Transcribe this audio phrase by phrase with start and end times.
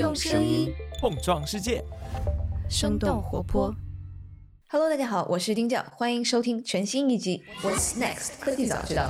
[0.00, 1.84] 用声音碰撞世界，
[2.70, 3.74] 生动活泼。
[4.70, 9.02] Hello，大家好，我是丁教，欢迎收听全新一集《What's Next 科技早知道》。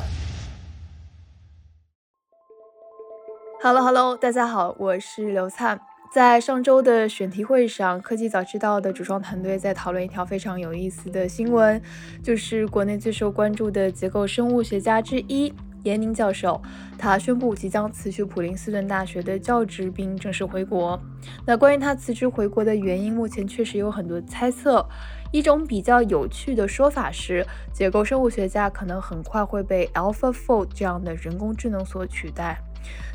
[3.62, 5.80] Hello，Hello，大家好，我是刘灿。
[6.12, 11.80] 在上周的选题会上，科技早知道的主创团队在讨论一条非常有意思的新闻，
[12.20, 15.54] 就是国内最受关注的结构生物学家之一。
[15.82, 16.60] 颜宁教授，
[16.98, 21.00] 他宣布即将辞去普林斯顿大学的教职，并正式回国。
[21.46, 24.86] 那关于他辞职回国的原因，目前确实有很多猜测。
[25.32, 32.60] 一种比较有趣的说法是，结构生物学家可能很快会被 AlphaFold 这样的人工智能所取代。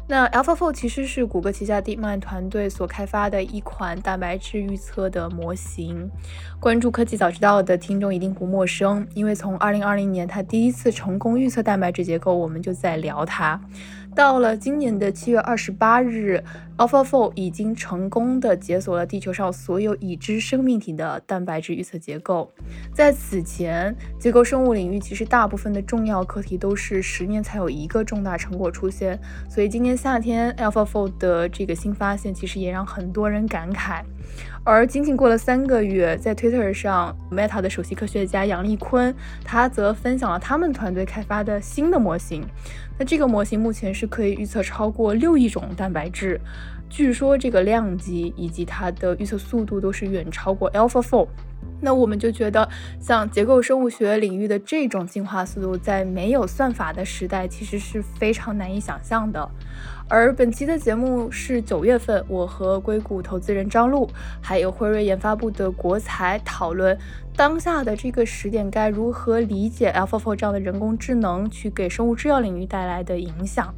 [0.08, 6.08] 那 AlphaFold 其实是谷歌旗下 DeepMind 团队所开发的一款蛋白质预测的模型。
[6.60, 13.60] 关注科技早知道的听众一定不陌生，因为从2020年它第一次成功预测蛋白质结构，我们就在聊它。
[14.14, 16.42] 到了今年的七月二十八日
[16.78, 22.52] ，AlphaFold 已经成功的解锁了地球上所有已知生命体的蛋白质预测结构。
[22.94, 29.20] 在此前，结构生物领域其实大部分的重要课题都是十年才有一个重大成果出现，
[29.50, 34.04] 所以今年夏天 AlphaFold 的这个新发现其实也让很多人感慨。
[34.68, 39.14] 而仅仅过了三个月，在 Twitter 上，Meta 的首席科学家杨立坤，
[39.44, 42.44] 他则分享了他们团队开发的新的模型。
[42.98, 46.42] 那这个模型目前是可以预测超过六亿种蛋白质，
[46.90, 51.28] 据说这个量级以及它的预测速度都是远超过 AlphaFold。
[51.82, 52.68] 那我们就觉得，
[53.00, 59.48] 像结构生物学领域的这种进化速度，在没有算法的时代，其实是非常难以想象的。
[60.08, 64.08] 而本期的节目是九月份，我和硅谷投资人张璐，
[64.42, 66.98] 还有辉瑞研发部的国才讨论
[67.36, 73.74] 当下的这个时点该如何理解 AlphaFold 这样的人工智能去给生物制药领域带来的影响。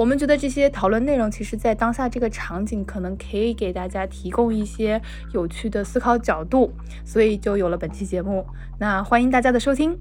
[0.00, 4.98] 我们觉得这些讨论内容，其实在当下这个场景，可能可以给大家提供一些
[5.34, 6.72] 有趣的思考角度，
[7.04, 8.46] 所以就有了本期节目。
[8.78, 10.00] 那欢迎大家的收听。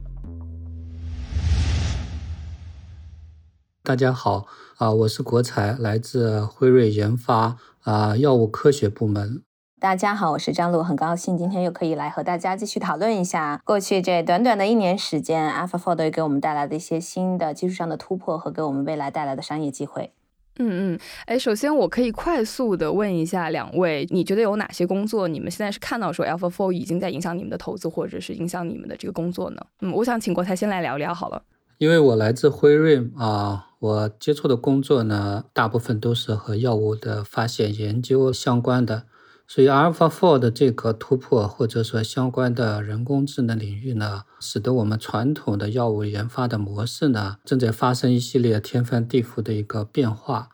[3.83, 4.45] 大家好。
[4.77, 9.43] 啊，我是国才，来自辉瑞研发啊药物科学部门。
[9.81, 20.11] 大家好，我是张璐，很高兴今天又可以来和大家继续讨论一下过去这短短的一年时间，AlphaFold 给我们带来的一些新的技术上的突破和给我们未来带来的商业机会。
[20.57, 29.61] 嗯嗯，哎，首先我可以快速的问一下两位，你觉得有哪些工作你们现在是看到说 AlphaFold 已经在影响你们的投资或者是影响你们的这个工作呢？
[29.79, 31.41] 嗯，我想请国才先来聊聊好了。
[31.77, 33.67] 因为我来自辉瑞啊。
[33.79, 39.03] 我接触的工作呢，大部分都是和药物的发现研究相关的，
[39.51, 50.49] 所以 AlphaFold 的这个突破，或者说相关的人工智能领域呢，使得我们传统的药物研发的模式呢，正在发生一系列天翻地覆的一个变化。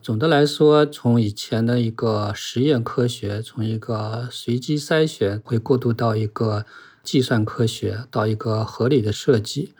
[0.00, 6.64] 总的来说，从以前的一个实验科学，从一个随机筛选，会过渡到一个
[7.02, 9.72] 计算科学，到一个合理的设计。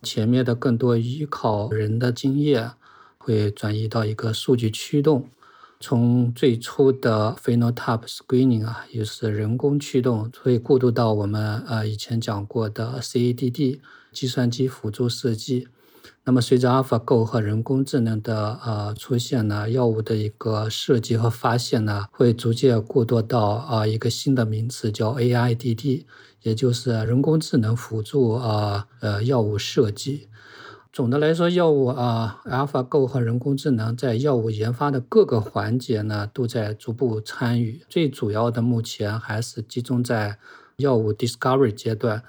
[0.00, 2.70] 前面的更多依靠人的经验，
[3.18, 5.28] 会转移到一个数据驱动。
[5.82, 13.80] 从最初的 phenotype screening 啊，也是人工驱动，会过渡到我们呃以前讲过的 CADD
[14.12, 15.66] 计算机辅助设计。
[16.24, 26.04] 那么随着 AlphaGo 和人工智能的呃出现呢，药物的一个设计和发现呢，会逐渐过渡到啊一个新的名词叫 AIDD。
[26.42, 30.28] 也就是人工智能辅助啊，呃，药物设计。
[30.92, 37.82] 总的来说，药物啊，AlphaGo 和人工智能在药物研发的各个环节呢，都在逐步参与。
[37.88, 40.36] 最主要的目前还是集中在
[40.76, 42.22] 药物 discovery 阶段，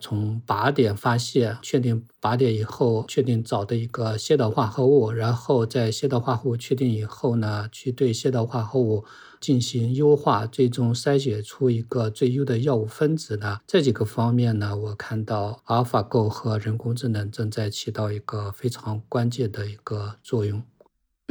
[0.00, 9.04] 从靶点发现、确定靶点以后，确定找的一个先导化合物，然后在先导化合物确定以后呢，去对先导化合物。
[9.40, 13.60] 进行优化，最终筛选出一个最优的药物分子呢？
[13.66, 20.62] 这几个方面呢，我看到 AlphaGo 和人工智能正在起到一个非常关键的一个作用。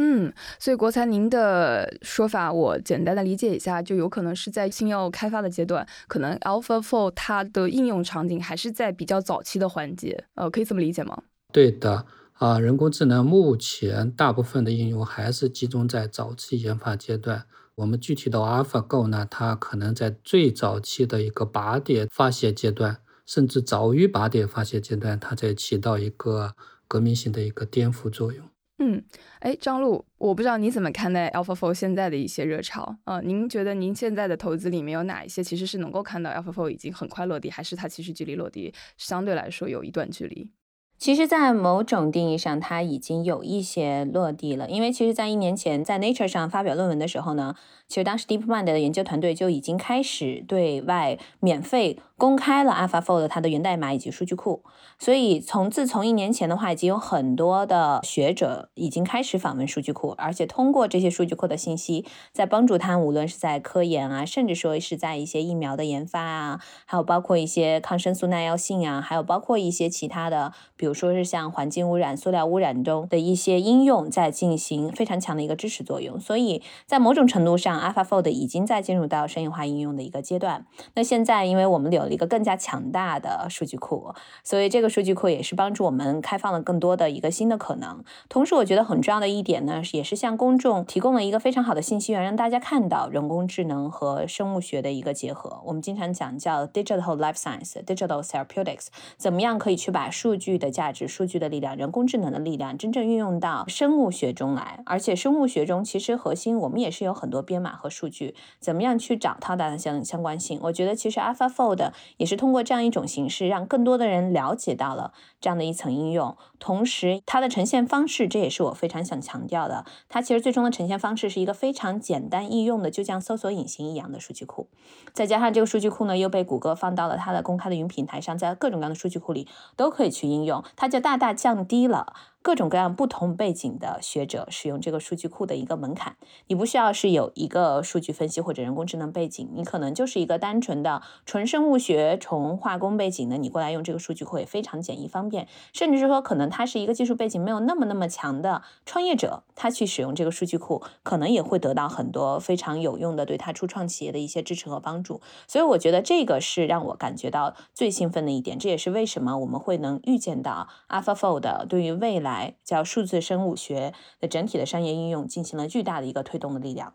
[0.01, 11.22] 嗯，所以国才您的说法，我简单的理解一下，就有可能是在新药开发的阶段，可能 AlphaFold 它的应用场景还是在比较早期的环节，呃，可以这么理解吗？
[11.51, 12.05] 对的，
[12.35, 17.43] 啊，人工智能目前大部分的应用还是集中在早期研发阶段。
[17.75, 26.55] 我们具体到 AlphaGo 呢，它可能在最早期的一个靶点发现阶段，甚至早于靶点发现阶段，它在起到一个
[26.87, 28.45] 革命性的一个颠覆作用。
[28.79, 29.03] 嗯，
[29.40, 33.20] 哎，张璐，我不知道你怎么看待 AlphaFold 现在的一些热潮啊？
[33.20, 40.49] 您觉得您现在的投资里面有哪一些其实是能够看到 AlphaFold 已经很快落地，还是它其实距离落地相对来说有一段距离？
[40.97, 44.70] 其实，在某种定义上，它已经有一些落地了。
[44.70, 47.55] 因为其实，在一年前在 Nature 上发表论文的时候呢，
[47.87, 51.97] 其实当时 DeepMind 的研究团队就已经开始对外免费。
[52.19, 54.61] 公开了 AlphaFold 它的源代码以及数据库，
[54.99, 76.19] 所以从自从一年前的话，已经有很多的学者已经开始访问数据库，而且通过这些数据库的信息，在帮助他无论是在科研啊，甚至说是在一些疫苗的研发啊，还有包括一些抗生素耐药性啊，还有包括一些其他的，比如说是像环境污染、塑料污染中的一些应用，在进行非常强的一个支持作用。
[76.19, 80.66] 所以在某种程度上，AlphaFold 已经在进入到商业化应用的一个阶段。
[80.95, 84.14] 那现在，因为我们有一个更加强大的数据库，
[84.44, 88.03] 所以这个数据库也是帮助我们开放了更多的一个新的可能。
[88.28, 95.61] 同时，我觉得很重要的一点呢，也是向公众提供了一个非常好的信息源，让大家看到人工智能和生物学的一个结合。
[95.66, 104.82] 我们经常讲叫 digital life science、digital therapeutics，怎么样可以去把数据的价值、数据的力量、人工智能的力量真正运用到生物学中来？
[104.85, 110.59] 而且，生物学中其实核心我们也是有很多编码和数据，怎么样去找它的相相关性？
[110.64, 112.40] 我觉得其实 AlphaFold 也是。
[112.40, 115.11] 通过这样一种形式，让更多的人了解到了
[115.41, 116.37] 这样的一层应用。
[116.57, 119.84] 同时，它的呈现方式，这也是我非常想强调的。
[120.07, 124.69] 它其实最终的呈现方式是一个非常简单易用的，就像搜索引擎一样的数据库。
[125.11, 129.45] 再加上这个数据库呢，又被谷歌放到了它的公开的云平台上，在各种各样的数据库里
[129.75, 132.13] 都可以去应用，它就大大降低了。
[132.41, 136.16] 各种各样不同背景的学者使用这个数据库的一个门槛，
[136.47, 145.50] 你不需要是有一个数据分析或者人工智能背景，你可能就是一个单纯的纯生物学、纯化工背景的，你过来用这个数据库也非常简易方便。
[145.74, 155.20] 甚至是说，可能他是一个技术背景没有那么那么强的创业者，他去使用这个数据库，可能也会得到很多非常有用的对他初创企业的一些支持和帮助。
[155.46, 162.28] 所以，我觉得这个是让我感觉到最兴奋的一点，这也是为什么我们会能预见到 AlphaFold 对于未来。
[162.29, 166.93] 来叫数字生物学的整体的商业应用进行了巨大的一个推动的力量。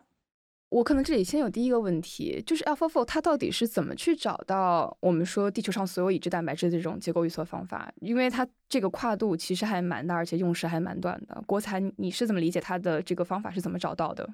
[0.71, 7.93] 我可能这里先有第一个问题，就是 AlphaFold 它到底是怎么去找到我们说地球上所有已知蛋白质的这种结构预测方法？
[8.01, 11.41] 因为它这个跨度其实还蛮大，而且用时还蛮短的。
[11.47, 14.29] 国才，你是怎么理解它的这个方法是怎么找到的？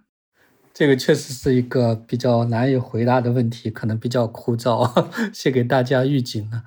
[0.73, 4.89] 这个确实是一个比较难以回答的问题，可能比较枯燥，
[5.35, 6.63] 先给大家预警了。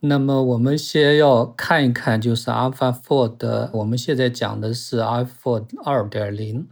[0.00, 6.68] 那么我们先要看一看，就是 AlphaFold 的，我们现在讲的是 AlphaFold 二点零。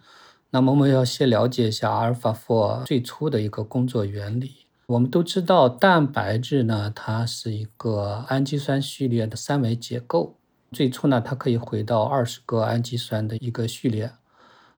[0.51, 4.53] 那么我们要先了解一下 AlphaFold 最初的一个工作原理。
[4.87, 10.37] 我们都知道，蛋白质呢，它是一个氨基酸序列的三维结构。
[10.71, 14.13] 最初呢，它可以回到二十个氨基酸的一个序列。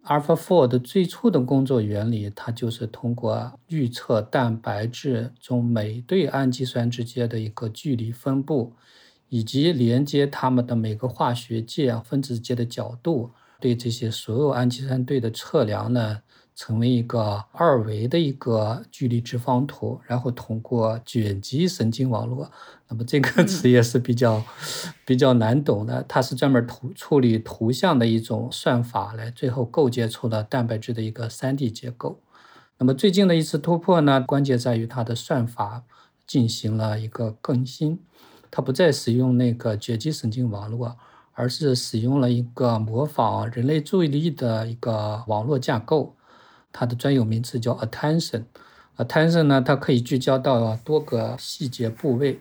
[0.08, 8.72] AlphaFold 最初的工作原理，它就是通过预测蛋白质中每对氨基酸之间的一个距离分布，
[9.28, 16.22] 以及连接它们的每个化学键、分子间的角度，对这些所有氨基酸对的测量呢。
[16.58, 22.50] 成为一个二维的一个距离直方图，然后通过卷积神经网络，
[22.88, 24.43] 那么这个词也是比较
[25.06, 32.19] 比较难懂的，它是专门图处理图像的一种算法，来最后构建出了蛋白质的一个三 D 结构。
[32.78, 35.84] 那么最近的一次突破呢，关键在于它的算法
[36.26, 38.00] 进行了一个更新，
[38.50, 40.96] 它不再使用那个卷积神经网络，
[41.34, 46.16] 而是使用了一个模仿人类注意力的一个网络架构。
[46.72, 52.40] 它的专有名词叫 attention，attention 呢，它可以聚焦到多个细节部位，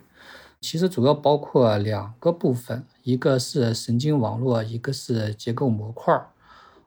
[0.59, 6.19] 其实主要包括两个部分，一个是神经网络，一个是结构模块。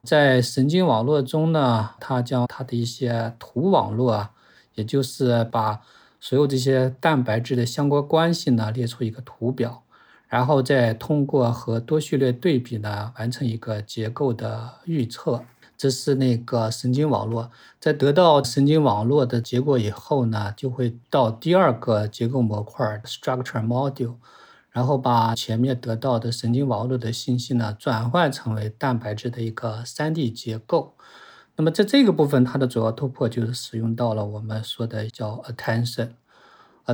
[0.02, 4.30] 在神经网络中呢，它将它的一些图网络啊，
[4.74, 5.80] 也就是把
[6.18, 9.82] 所有这些蛋白质的相关关系呢列出一个图表，
[10.28, 15.44] 然后再通过和多序列对比呢，完成一个结构的预测。
[15.80, 24.16] 这是那个神经网络，在得到神经网络的结果以后呢，就会到第二个结构模块 （structure module），
[24.70, 30.92] 然后把前面得到的神经网络的信息呢，转换成为蛋白质的一个 3D 结构。
[31.56, 36.10] 那么在这个部分，它的主要突破就是使用到了我们说的叫 attention。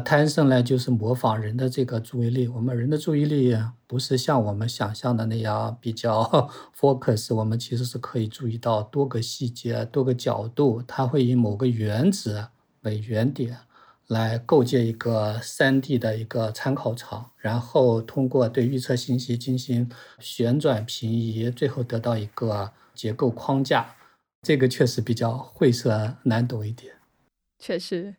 [0.00, 2.46] Attention 呢，就是模仿人的这个注意力。
[2.48, 6.22] 我们人的注意力不是像我们想象的那样比较
[6.78, 10.82] focus，我们其实是可以注意到多个细节、多个角度。
[10.86, 12.48] 它会以某个原子
[12.82, 13.58] 为原点，
[14.08, 23.94] 来构建一个 3D 的一个参考场，然后通过对预测信息进行旋转平移，最后得到一个结构框架。
[24.42, 26.94] 这个确实比较晦涩难懂一点。
[27.58, 28.14] 确实，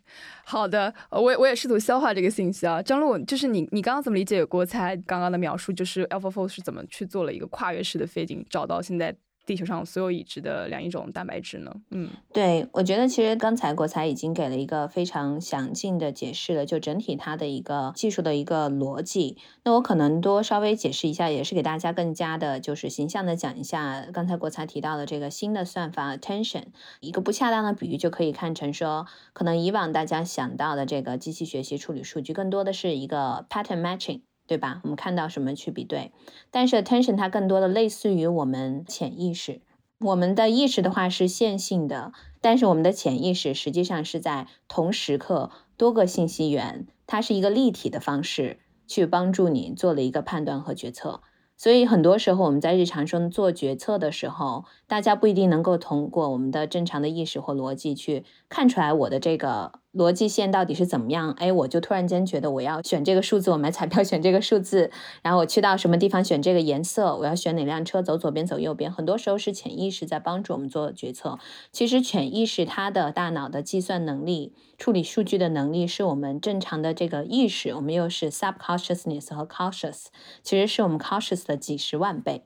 [0.50, 2.82] 好的，我也我也试图消化这个信息啊。
[2.82, 5.74] 张璐，就是你你刚刚怎么理解国才刚刚的描述？
[5.74, 9.14] 就是 AlphaFold 是怎么去做了一个跨越式的飞行，找到现在。
[9.48, 11.74] 地球上所有已知的两亿种蛋白质呢？
[11.90, 19.38] 嗯，对，我觉得其实刚才国才已经给了一个非常详尽的解释了，就整体它的一个技术的一个逻辑。
[19.64, 26.66] 那我可能多稍微解释一下，也是给大家更加的就是形象的讲一下刚才国才提到的这个新的算法 attention。
[27.00, 34.22] 一个不恰当的比喻就可以看成说，可能以往大家想到的这个机器学习处理数据，更多的是一个 pattern matching。
[34.48, 34.80] 对吧？
[34.84, 36.12] 我们看到什么去比对，
[36.50, 39.62] 但是 attention 它更多的类似于我们潜意识。
[40.00, 51.22] 我们的意识的话是线性的，但是我们的潜意识实际上是在同时刻多个信息源，它是一个立体的方式去帮助你做了一个判断和决策。
[51.58, 59.80] 所以很多时候我们在日常中做决策的时候，大家不一定能够通过我们的正常的意识或逻辑去看出来我的这个。
[59.98, 61.32] 逻辑线到底是怎么样？
[61.32, 64.92] 哎，我就突然间觉得我要选这个数字，我买彩票选这个数字，
[65.24, 68.92] 然后我去到什么地方选这个颜色，我要选哪辆车，走左边走右边。
[68.92, 71.40] 很多时候是潜意识在帮助我们做决策。
[71.72, 80.06] 其实潜意识它的大脑的计算能力、处理数据的能力，是我们正常的这个意识，我们又是 subconsciousness 和 conscious，
[80.44, 82.44] 其实是我们 conscious 的几十万倍。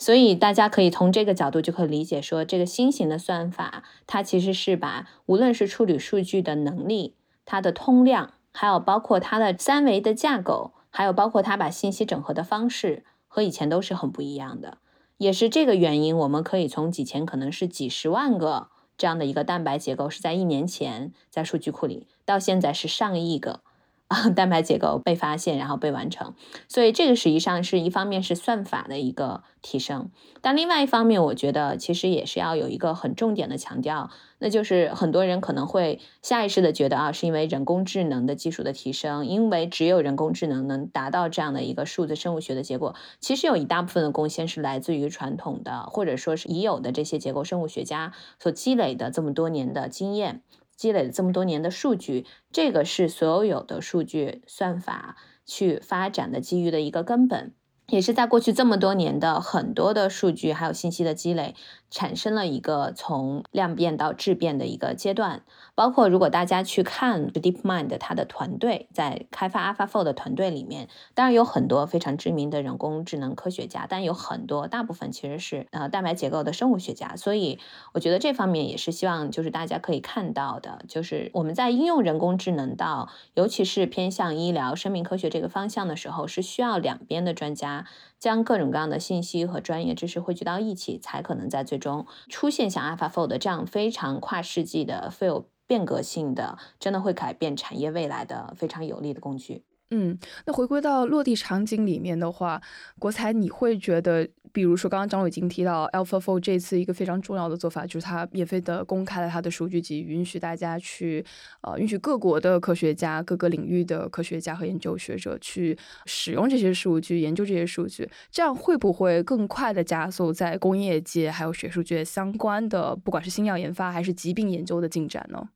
[0.00, 14.78] 所以大家可以从这个角度就可以理解，说这个新型的算法，它其实是把无论是处理数据的能力、它的通量，还有包括它的三维的架构，还有包括它把信息整合的方式，和以前都是很不一样的。
[15.18, 23.60] 也是这个原因，我们可以从以前可能是几十万个这样的一个蛋白结构是在一年前在数据库里，到现在是上亿个。
[24.10, 26.34] 啊， 蛋白结构被发现，然后被完成，
[26.66, 50.42] 所以这个实际上是一方面是算法的一个提升，但另外一方面，我觉得其实也是要有一个很重点的强调，那就是很多人可能会下意识的觉得啊，是因为人工智能的技术的提升，因为只有人工智能能达到这样的一个数字生物学的结果，其实有一大部分的贡献是来自于传统的或者说是已有的这些结构生物学家所积累的这么多年的经验。
[50.80, 57.52] 积累了这么多年的数据，这个是所有有的数据算法去发展的机遇的一个根本。
[57.88, 61.54] 也是在过去这么多年的很多的数据还有信息的积累，
[61.90, 65.42] 产生了一个从量变到质变的一个阶段。
[65.80, 77.16] 包括如果大家去看 DeepMind 它的团队在开发 AlphaFold 的团队里面，当然有很多非常知名的人工智能科学家，但有很多大部分其实是呃蛋白结构的生物学家。
[77.16, 77.58] 所以
[77.94, 87.86] 我觉得这方面也是希望就是大家可以看到的，就是我们在应用人工智能到尤其是偏向医疗生命科学这个方向的时候，是需要两边的专家。
[88.18, 99.62] 将各种各样的信息和专业知识汇聚到一起，才可能在最终出现像 AlphaFold 这样非常跨世纪的、富有变革性的，真的会改变产业未来的非常有力的工具。
[99.92, 102.60] 嗯，那回归到落地场景里面的话，
[102.98, 111.24] 国才你会觉得，比如说刚刚张伟已经提到 AlphaFold 这次一个非常重要的做法，就是它免费的公开了它的数据集，允许大家去，
[111.62, 125.48] 呃，允许各国的科学家、各个领域的科学家和研究学者去使用这些数据、研究这些数据，这样会不会更快的加速在工业界还有学术界相关的，不管是新药研发还是疾病研究的进展呢？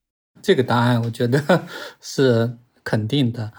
[0.43, 1.65] 这个答案我觉得
[2.01, 3.53] 是肯定的。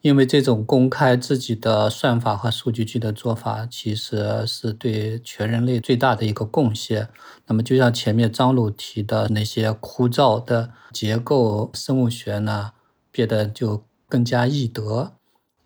[0.00, 7.08] 因为这种公开自己的算法和数据集的做法，其实是对全人类最大的一个贡献。
[7.46, 12.72] 那么，就像前面张璐提的那些枯燥的结构生物学呢，
[13.10, 15.12] 变得就更加易得。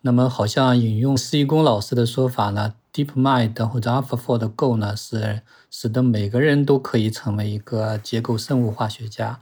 [0.03, 9.41] 那么，好像引用施一公老师的说法呢，DeepMind 或者 AlphaFold Go 呢，是使得每个人都可以成为一个结构生物化学家。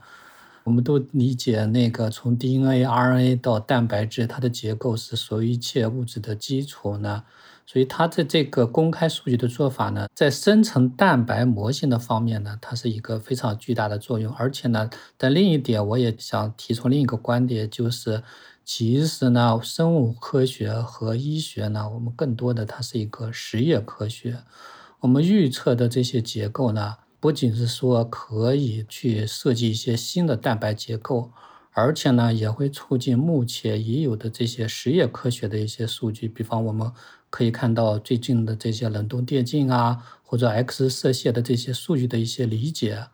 [0.68, 7.24] 我们都理解，那个从 DNA、RNA 到蛋白质，它的结构是所有一切物质的基础呢。
[7.64, 14.30] 所以，它的这个公开数据的做法呢，在生成蛋白模型的方面呢，它是一个非常巨大的作用。
[14.34, 18.22] 而且呢，但另一点，我也想提出另一个观点，就是
[18.62, 24.36] 其实呢，生物科学和医学呢，我们更多的它是一个实验科学。
[25.00, 26.96] 我们预测的这些结构呢。
[27.20, 31.32] 不仅是说可以去设计一些新的蛋白结构，
[31.72, 36.28] 而且呢，也会促进目前已有的这些实验科学的一些数据。
[36.28, 36.92] 比方，我们
[37.28, 43.08] 可以看到最近的这些冷冻电镜啊，或者 X 射线的这些数据的一些理解，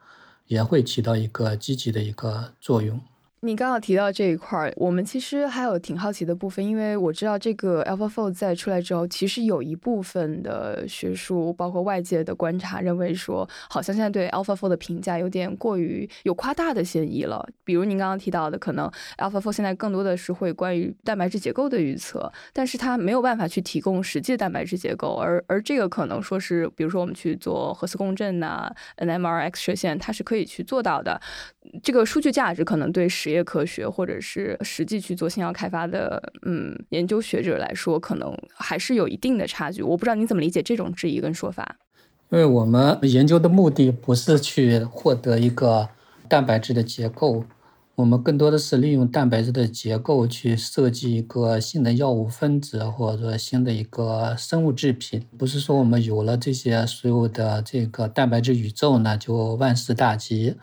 [0.47, 3.01] 也会起到一个积极的一个作用。
[3.45, 17.47] 你刚好提到这一块儿，我们其实还有挺好奇的部分，因为我知道这个 AlphaFold 在出来之后，其实有一部分的学术，包括外界的观察，认为说，好像现在对 AlphaFold 的评价有点过于有夸大的嫌疑了。
[17.65, 31.21] 比如您刚刚提到的，可能 AlphaFold 现在更多的是会关于蛋白质结构的预测，但是它没有办法去提供实际的蛋白质结构，而而这个可能说是，比如说我们去做核磁共振呐、NMR、X 射线，它是可以去做到的。
[31.83, 39.83] 这个数据价值可能对实业科学或者是实际去做新药开发的，嗯，研究学者来说，可能还是有一定的差距。
[39.83, 41.77] 我不知道你怎么理解这种质疑跟说法？
[42.31, 45.89] 因为我们研究的目的不是去获得一个
[46.29, 47.45] 蛋白质的结构，
[47.95, 55.25] 我们更多的是利用蛋白质的结构去设计一个新的药物分子或者说新的一个生物制品。
[55.39, 60.57] 不是说我们有了这些所有的这个蛋白质宇宙呢，就万事大吉。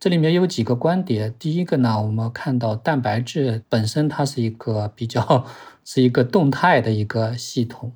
[0.00, 1.34] 这里面有几个观点。
[1.40, 5.44] 第一个呢，我们看到蛋白质本身它是一个比较
[5.84, 7.92] 是一个动态的一个系统，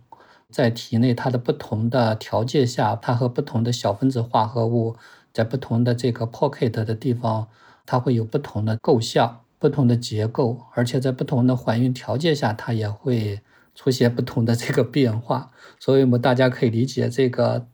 [0.51, 4.97] 在体内它的不同的条件下，它和不同的小分子化合物
[5.33, 7.47] 在不同的这个 pocket 的地方，
[7.87, 13.41] 它会有不同的构象、不同的结构，而且在不同的环境条件下，它也会
[13.77, 15.53] 出现不同的这个变化。
[15.79, 17.69] 所以，我们大家可以理解，这个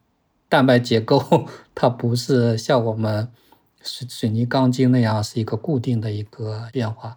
[0.50, 3.30] 蛋白结构它不是像我们。
[3.82, 7.16] 水水泥钢筋那样是一个固定的一个变化。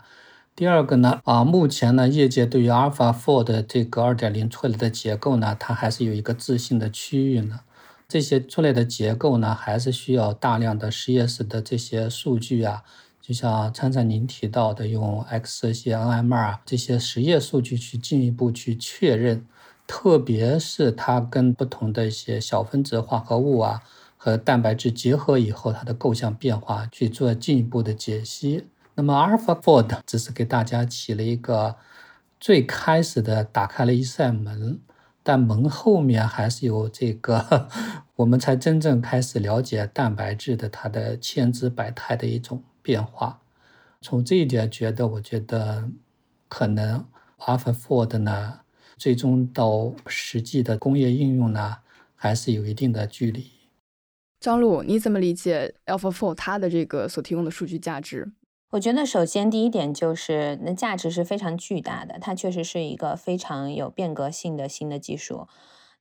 [0.56, 7.62] 第二个呢，啊，目前呢，业界对于 AlphaFold 的这个二点零出来的结构呢，它还是有一个自信的区域呢。
[8.08, 12.84] 这些出来的结构呢，还是需要大量的实验室的这些数据啊，
[13.22, 19.48] 就像灿灿您提到的，用 X 射线、NMR 这些实验数据去进一步去确认，
[19.88, 23.82] 特别是它跟不同的一些小分子化合物啊。
[24.24, 28.68] 和蛋白质结合以后，它的构象变化去做进一步的解析。
[28.94, 31.78] 那么，AlphaFold 只是给大家起了一个
[32.40, 34.80] 最开始的打开了一扇门，
[35.24, 37.68] 但门后面还是有这个，
[38.18, 43.42] 我们才真正开始了解蛋白质的它的千姿百态的一种变化。
[44.02, 45.90] 从这一点觉得，我觉得
[46.48, 47.04] 可能
[47.40, 48.60] AlphaFold 呢，
[48.98, 51.78] 最终到实际的工业应用呢，
[52.16, 53.61] 还是有一定的距离。
[54.42, 58.32] 张璐，你怎么理解 AlphaFold 它的这个所提供的数据价值？
[58.72, 65.48] 我觉得首先第一点就是那价值是非常巨大的，它确实是一个非常有变革性的新的技术。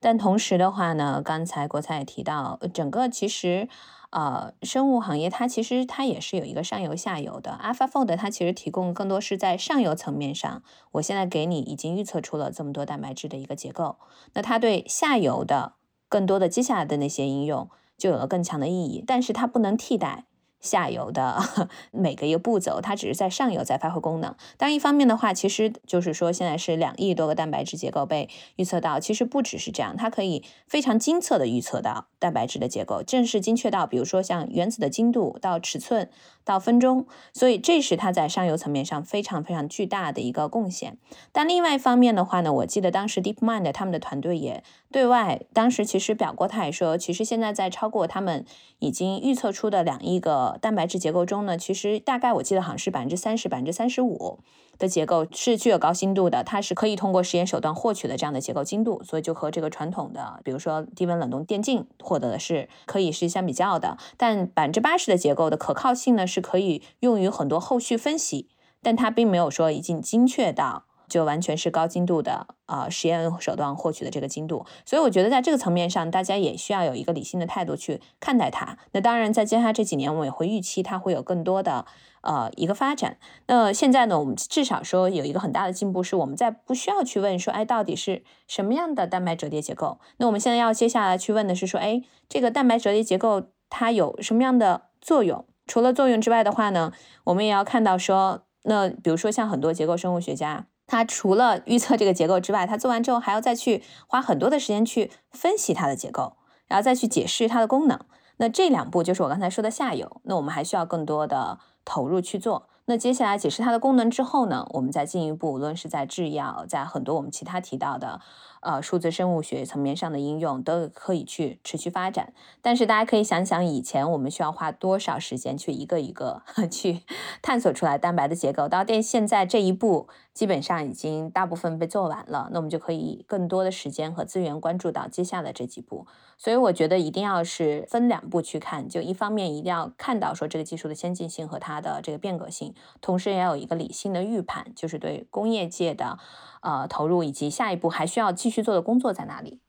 [0.00, 3.68] 但同时的话呢，刚才国才也提到，整个其实
[4.08, 7.60] 呃生物行业它其实它也是有一个上游下游的。
[7.62, 10.62] AlphaFold 它其实提供更多是在上游层面上，
[10.92, 13.96] 我现在给你已经预测出了这么多蛋白质的一个结构，
[14.32, 15.74] 那它对下游的
[16.08, 17.68] 更多的接下来的那些应用。
[18.00, 20.24] 就有了更强的意义，但是它不能替代。
[20.60, 21.42] 下游的
[21.90, 24.34] 每个一个步骤，它只是在上游在发挥功能。
[24.58, 36.10] 当一方面的话，其实就是说现在是两亿多个蛋白质结构被预测到，其实不只是这样，它可以非常精测的预测到蛋白质的结构，正是精确到比如说像原子的精度到尺寸
[36.44, 40.98] 到分钟，所以这是它在上游层面上非常非常巨大的一个贡献。
[41.32, 48.44] 但另外一方面的话呢，我记得当时 DeepMind 他们的团队也对外当时其实表过态，说其实现在在超过他们
[48.80, 50.58] 已经预测出的两亿个。
[50.60, 54.40] 蛋白质结构中呢，其实大概我记得好像是百分之三十、百分之三十五
[54.78, 63.96] 的结构是具有高精度的，它是可以通过实验手段获取的这样的结构精度，所以就和这个传统的，比如说低温冷冻电镜获得的是可以是相比较的。
[64.16, 68.48] 但百分之八十的结构的可靠性呢，是可以用于很多后续分析，
[68.82, 70.86] 但它并没有说已经精确到。
[71.10, 78.78] 就完全是高精度的啊实验手段获取的这个精度，所以我觉得在这个层面上，大家也需要有一个理性的态度去看待它。
[78.92, 81.84] 那当然，在接下来这几年，我也会预期它会有更多的
[82.22, 83.18] 呃一个发展。
[83.48, 89.98] 那现在呢，我们至少说有一个很大的进步，是我们在不需要去问说，哎，到底是什么样的蛋白折叠结构？
[90.18, 95.44] 那我们现在要接下来去问的是说，哎，这个蛋白折叠结构它有什么样的作用？
[95.66, 96.92] 除了作用之外的话呢，
[97.24, 100.66] 我们也要看到说，那比如说像很多结构生物学家。
[100.90, 106.32] 它除了预测这个结构之外，它做完之后还要再去花很多的时间去分析它的结构，
[106.66, 107.96] 然后再去解释它的功能。
[108.38, 110.20] 那这两步就是我刚才说的下游。
[110.24, 112.66] 那我们还需要更多的投入去做。
[112.86, 118.20] 那接下来解释它的功能之后呢，我们再进一步，无论是在制药，在很多我们其他提到的。
[118.60, 127.02] 呃，数字生物学层面上的应用都可以去持续发展，但是大家可以想想，以前我们需要花多少时间去一个一个 去
[127.40, 136.06] 探索出来蛋白的结构，到店现在这一步基本上已经大部分被做完了，那我们就可以更多的时间和资源关注到接下来这几步。
[136.36, 146.18] 所以我觉得一定要是分两步去看，就一方面一定要看到说这个技术的先进性和它的这个变革性，同时也要有一个理性的预判，就是对工业界的
[146.60, 149.60] 呃投入以及下一步还需要继续做的工作在哪里。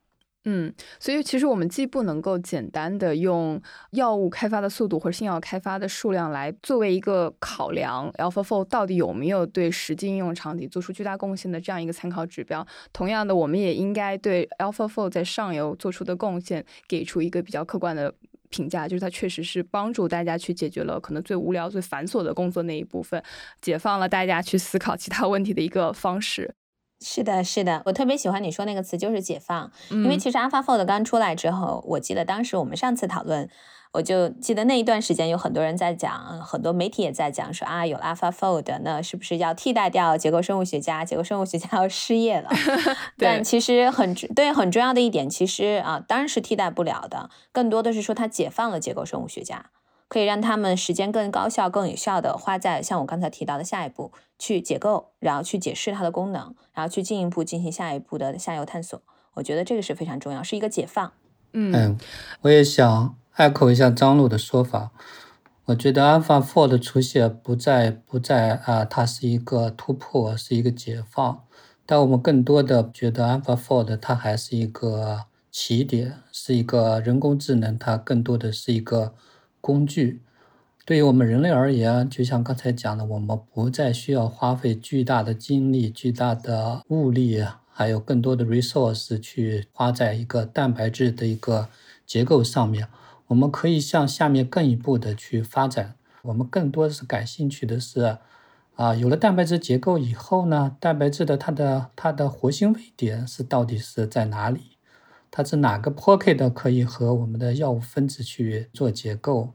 [0.46, 12.66] 嗯，所以其实我们既不能够简单的用药物开发的速度或者新药开发的数量来作为一个考量，AlphaFold 到底有没有对实际应用场景做出巨大贡献的这样一个参考指标。
[12.92, 18.12] 同样的，我们也应该对 AlphaFold 在上游做出的贡献给出一个比较客观的
[18.50, 23.24] 评价，就是它确实是帮助大家去解决了可能最无聊、最繁琐的工作那一部分，
[23.62, 26.56] 解放了大家去思考其他问题的一个方式。
[27.04, 29.72] 是的，是的，我特别喜欢你说那个词，就是解放。
[29.90, 33.50] 因为其实 AlphaFold 刚出来之后，我记得当时我们上次讨论，
[33.94, 41.04] 我就记得那一段时间有很多人在讲，很多媒体也在讲说啊，有 AlphaFold，那是不是要替代掉结构生物学家？
[41.04, 42.50] 结构生物学家要失业了。
[43.18, 49.72] 但其实很对很重要的一点，其实啊，当然是替代不了的，更多的是说它解放了结构生物学家。
[50.12, 59.02] 可以让他们时间更高效、更有效的花在像我刚才提到的下一步去解构，然后去解释它的功能，然后去进一步进行下一步的下游探索。
[59.36, 61.14] 我觉得这个是非常重要，是一个解放。
[61.54, 61.98] 嗯，
[62.42, 64.92] 我也想 echo 一下张璐的说法。
[65.68, 71.42] 我觉得 AlphaFold 的出现不再不再啊，它是一个突破，是一个解放。
[71.86, 79.14] 但我们更多的觉得 AlphaFold 它还是一个起点，是一个人工智能，它更多的是一个。
[79.62, 80.22] 工具
[80.84, 91.70] 对于我们人类而言，就像刚才讲的，我们不再需要花费巨大的精力、巨大的物力，还有更多的 resource 去花在一个蛋白质的一个
[92.06, 92.88] 结构上面。
[93.28, 95.96] 我们可以向下面更一步的去发展。
[96.24, 98.18] 我们更多的是感兴趣的是，
[98.76, 104.71] 啊，有了蛋白质结构以后呢，蛋白质的它的它的活性位点是到底是在哪里？
[105.32, 109.54] 它是哪个 pocket 可以和我们的药物分子去做结构？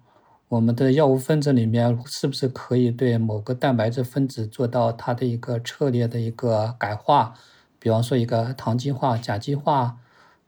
[0.49, 7.35] 我们的药物分子里面是不是可以对某个蛋白质分子做到它的一个策略的一个改化？
[7.79, 9.99] 比方说一个糖基化、甲基化。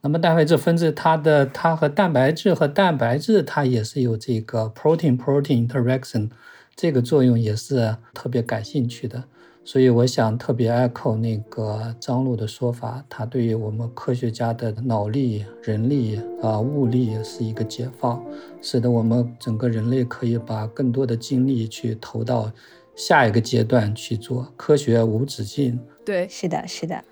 [0.00, 6.30] 那么蛋白质分子它的它和蛋白质和蛋白质它也是有这个 protein-protein interaction
[6.76, 9.24] 这个作用也是特别感兴趣的。
[9.70, 18.24] 所以我想特别 echo 那个张璐的说法，他对于我们科学家的脑力、人力啊物力是一个解放，
[18.62, 22.50] 使得我们整个人类可以把更多的精力去投到
[22.96, 25.78] 下一个阶段去做科学无止境。
[26.02, 27.04] 对，是的，是的。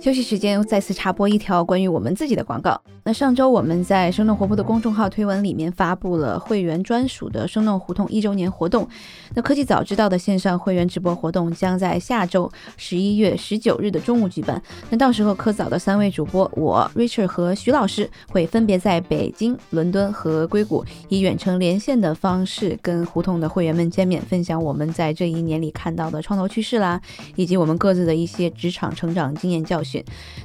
[0.00, 2.78] 休息时间，再次插播一条关于我们自己的广告。
[3.04, 8.86] 那上周我们在生动活泼的公众号推文里面发布了会员专属的生动胡同一周年活动。
[9.34, 14.60] 那科技早知道的线上会员直播活动将在下周十一月十九日的中午举办。
[14.90, 27.00] 那到时候科早的三位主播，我 Richard 和徐老师会分别在北京、伦敦和硅谷以远程连线的方式跟胡同的会员们见面，分享我们在这一年里看到的创投趋势啦，
[27.36, 29.93] 以及我们各自的一些职场成长经验教训。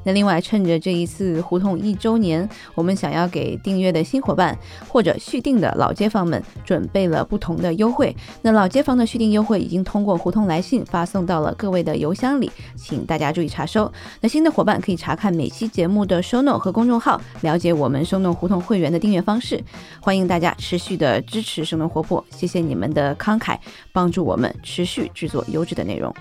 [0.04, 4.58] 那另外，趁着这一次胡同一周年，我们想要给订阅的新伙伴
[4.88, 8.16] 或者续订的老街坊们准备了不同的优惠。
[8.42, 13.92] 那老街坊的续订优惠已经通过胡同来信发送到了各位的邮箱里，请大家注意查收。
[14.22, 19.64] 那新的伙伴可以查看每期节目的 show note 和公众号，了解我们生动胡同会员的订阅方式。
[20.02, 23.58] 欢迎大家持续的支持生动活泼，谢谢你们的慷慨，
[23.92, 26.14] 帮助我们持续制作优质的内容。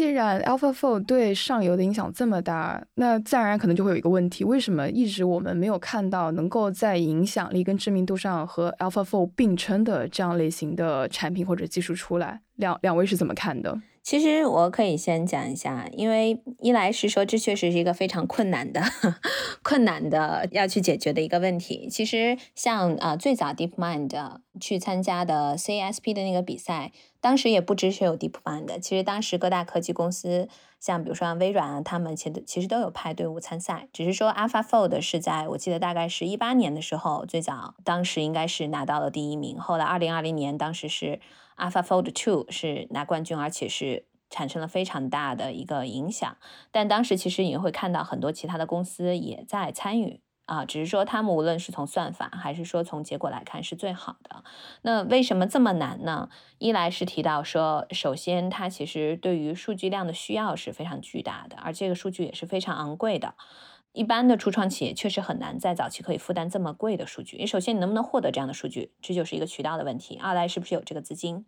[0.00, 12.40] 既然 AlphaFold 对上游的影响这么大，那自然而然可能就会有一个问题：为什么一直我们没有看到能够在影响力跟知名度上和 AlphaFold 并称的这样类型的产品或者技术出来？
[12.56, 13.78] 两两位是怎么看的？
[14.02, 18.82] 其实我可以先讲一下，因为一来是说这确实是一个非常困难的、
[19.62, 21.86] 困难的要去解决的一个问题。
[21.88, 30.48] 其实像啊最早 DeepMind 去参加的 CSP 的那个比赛，当时也不只是有 DeepMind，其实当时各大科技公司，
[30.80, 33.86] 像比如说微软啊，他们其实其实都有派队伍参赛。
[33.92, 39.58] 只是说 AlphaFold 是在我记得大概是一八年的时候最早，当时应该是拿到了第一名。
[39.60, 41.20] 后来二零二零年当时是。
[41.60, 46.36] AlphaFold Two 是拿冠军，而且是产生了非常大的一个影响。
[46.70, 54.42] 但当时其实也会看到很多其他的公司也在参与啊，只是说他们无论是从算法还是说从结果来看是最好的。
[54.82, 56.28] 那为什么这么难呢？
[56.58, 63.34] 一来是提到说，首先它其实对于数据量的需要是非常巨大的，而这个数据也是非常昂贵的。
[63.92, 67.36] 一般的初创企业确实很难在早期可以负担这么贵的数据。
[67.38, 70.18] 你首先你能不能获得这样的数据，这就是一个渠道的问题。
[70.22, 71.44] 二来是不是有这个资金？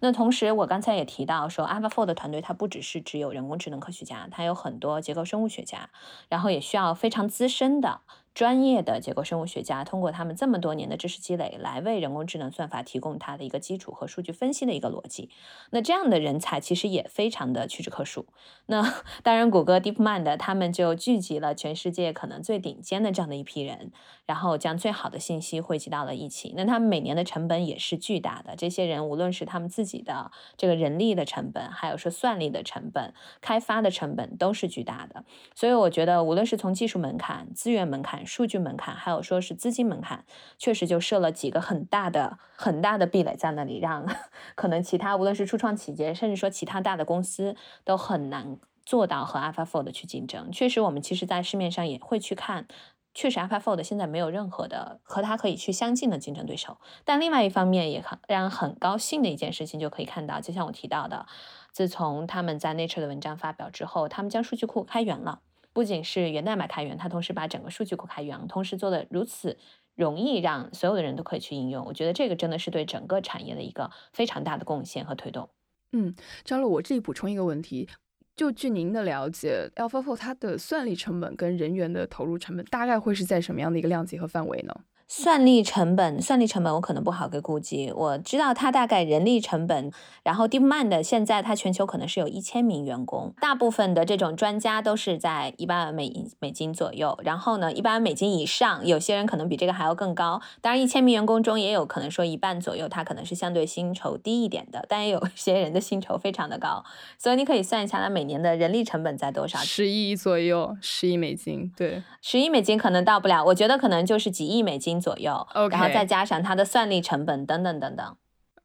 [0.00, 5.88] 那同时我刚才也提到说，AlphaFold 团队它不只是只有人工智能科学家，它有很多结构生物学家，
[6.28, 8.02] 然后也需要非常资深的。
[8.36, 15.30] 专业的结构生物学家通过他们这么多年的知识积累，来为人工智能算法提供它的一个基础和数据分析的一个逻辑。
[15.70, 18.26] 那这样的人才其实也非常的屈指可数。
[18.66, 18.82] 那
[19.24, 23.90] 当然，谷歌 DeepMind 他们就聚集了全世界可能最顶尖的这样的一批人，
[24.26, 26.52] 然后将最好的信息汇集到了一起。
[26.54, 28.54] 那他们每年的成本也是巨大的。
[28.54, 35.24] 这些人无论是他们自己的这个人力的成本，还有说算力的成本、开发的成本都是巨大的。
[35.54, 40.24] 所以我觉得，无论是从技术门槛、资源门槛数据门槛，还有说是资金门槛，
[40.58, 44.04] 确实就设了几个很大的、很大的壁垒在那里，让
[44.54, 50.50] 可能其他无论是初创企业，甚至说其他大的公司都很难做到和 AlphaFold 去竞争。
[50.52, 52.66] 确实，我们其实在市面上也会去看，
[53.14, 56.78] 确实 AlphaFold 现在没有任何的和它可以去相近的竞争对手。
[57.04, 61.26] 但另外一方面，也很让人很高兴的一件事情，就可以看到，就像我提到的，
[61.72, 65.40] 自从他们在 Nature 的文章发表之后，他们将数据库开源了。
[65.76, 69.58] 不仅是源代码开源，它同时把整个数据库开源，同时做的如此
[69.94, 71.84] 容易，让所有的人都可以去应用。
[71.84, 75.50] 我觉得这个真的是对整个产业的一个非常大的贡献和推动。
[75.92, 76.14] 嗯，
[76.46, 77.90] 张璐，我这里补充一个问题，
[78.34, 84.74] 就据您的了解，AlphaFold 它的算力成本跟人员的投入成本大概会是在什么样的一个量级和范围呢？
[85.08, 87.92] 算力成本，算力成本我可能不好给估计。
[87.94, 89.92] 我知道它大概人力成本，
[90.24, 97.16] 然后 DeepMind 现在它全球可能是有一千名员工，大部分的这种专家都是在一百万美美金左右。
[97.22, 100.42] 然后呢，一百万美金以上，有些人可能比这个还要更高。
[100.60, 106.84] 当然，一千名员工中也有可能说一半左右，他可能是相对薪酬低一点的，但也有些人的薪酬非常的高。
[107.16, 109.56] 所以你可以算一下，他每年的人力成本在多少？
[109.60, 111.72] 十亿左右，十亿美金。
[111.76, 114.95] 对，十亿美金可能到不了，我觉得可能就是几亿美金。
[115.00, 118.16] 左右，然后再加上它的算力成本等等等等，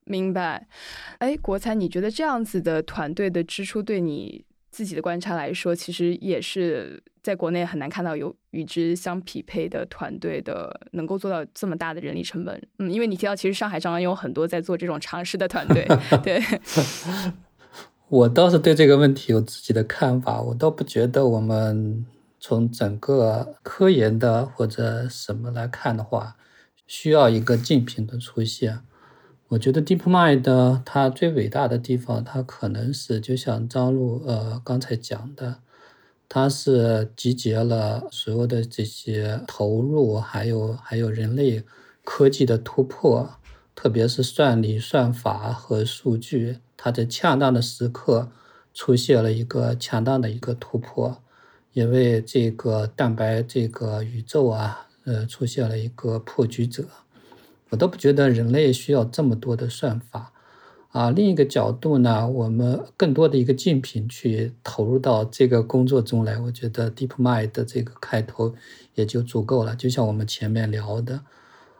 [0.06, 0.68] 明白？
[1.20, 12.62] 哎，国才，你觉得这样子的团队的支出，对你自己的观察来说，其实也是在国内很难看到有与之相匹配的团队的，能够做到这么大的人力成本。
[12.80, 15.88] 嗯，因为你提到，其实上海常常有很多在做这种尝试的团队。
[16.24, 16.42] 对，
[18.10, 22.06] 我倒是对这个问题有自己的看法，我倒不觉得我们。
[22.44, 26.36] 从整个科研的或者什么来看的话，
[26.88, 28.80] 需要一个竞品的出现。
[29.50, 35.60] 我觉得 DeepMind 它最伟大的地方，它可能是就像张璐呃刚才讲的，
[36.28, 41.64] 它是集结了所有的这些投入，还有还有人类
[42.04, 43.30] 科技的突破，
[43.76, 48.32] 特别是算力、算法和数据，它在恰当的时刻
[48.74, 51.22] 出现了一个恰当的一个突破。
[51.74, 56.86] 也为这个蛋白这个宇宙啊，呃，出现了一个破局者。
[57.70, 60.34] 我都不觉得人类需要这么多的算法
[60.90, 61.10] 啊。
[61.10, 68.54] 另一个角度呢，我们更多的一个竞品去投入到这个工作中来，我觉得 DeepMind 的这个开头
[68.96, 69.74] 也就足够了。
[69.74, 71.22] 就像我们前面聊的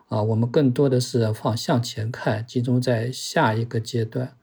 [0.08, 4.36] 啊，我们更多的是放向前看，集中在下一个阶段。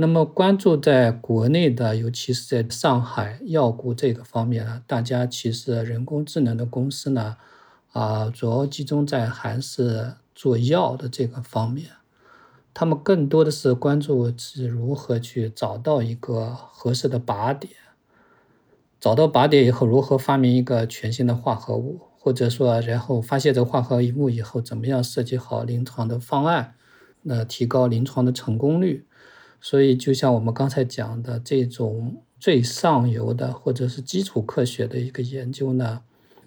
[0.00, 7.36] 那么关注在国内的，尤其是在上海药股这个方面啊，大家其实人工智能的公司呢，
[7.92, 11.90] 啊，主要集中在还是做药的这个方面，
[12.72, 17.74] 他们更多的是关注是如何去找到一个合适的靶点，
[18.98, 26.72] 找到靶点以后，如何发明一个全新的化合物，或者说，然后发现这化合物以后，怎么样设计好临床的方案，
[27.20, 29.04] 那提高临床的成功率。
[29.60, 36.00] 所以，就像我们刚才讲的，这种最上游的或者是基础科学的一个研究呢，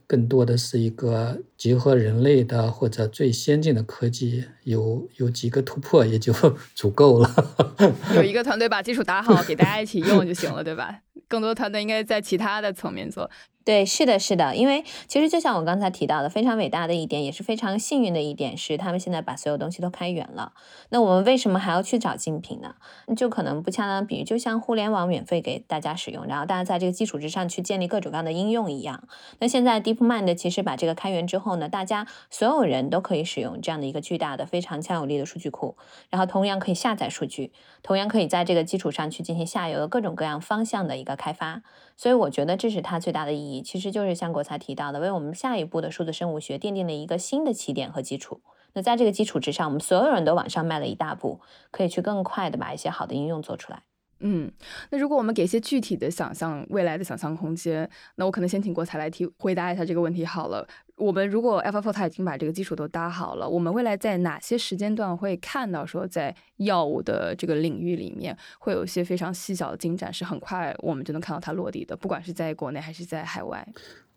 [0.08, 6.34] 更多的是一个结合人类的或者最先进的科技，有有几个突破也就
[6.74, 7.30] 足够了。
[8.16, 11.00] 有一个团队把基础打好，给大家一起用就行了，对吧？
[11.28, 13.30] 更多团队应该在其他的层面做。
[13.66, 20.52] 对，是的，是的，因为其实就像我刚才提到的，非常伟大的一点，也是非常幸运的一点，是他们现在把所有东西都开源了。
[20.90, 22.76] 那我们为什么还要去找竞品呢？
[23.16, 29.08] 就可能不恰当比喻，就像互联网免费给大家使用，然后大家在这个基础之上去建立各种各样的应用一样。
[29.40, 35.78] 那现在 DeepMind 其实把这个开源之后呢，大家所有人都可以使用这样的一个巨大的、非常强有力的数据库，
[36.10, 41.62] 然后同样可以下载数据，同样可以在这个基础上去进行下游的各种各样方向的一个开发。
[42.04, 43.62] 所以我觉得这是它最大的意义。
[43.62, 48.42] 其实就是像国才提到的，为我们下一步的数字生物学奠定了一个新的起点和基础。
[48.74, 51.40] 那在这个基础之上，我们所有人都往上迈了一大步，
[51.72, 53.84] 可以去更快的把一些好的应用做出来。
[54.20, 54.50] 嗯，
[54.90, 60.66] 那如果我们给一些具体的想象，未来的想象空间，那我可能先请国才来提回答一下这个问题好了。
[60.96, 73.68] 我们如果 AlphaFold 它已经把这个基础都搭好了，我们未来在哪些时间段会看到说在药物的这个领域里面会有一些非常细小的进展，是很快我们就能看到它落地的，不管是在国内还是在海外。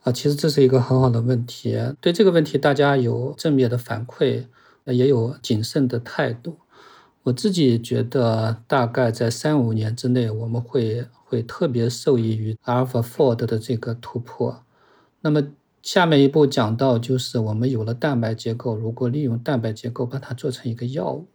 [0.03, 1.77] 啊，其实这是一个很好的问题。
[2.01, 4.45] 对这个问题，大家有正面的反馈，
[4.85, 6.59] 也有谨慎的态度。
[7.27, 14.63] 我自己觉得，大概在三五年之内，我们会会特别受益于 AlphaFold 的这个突破。
[15.23, 15.43] 那么
[15.83, 21.27] 下面一步讲到，就是我们有了蛋白结构，如果利用蛋白结构把它做成一个药物，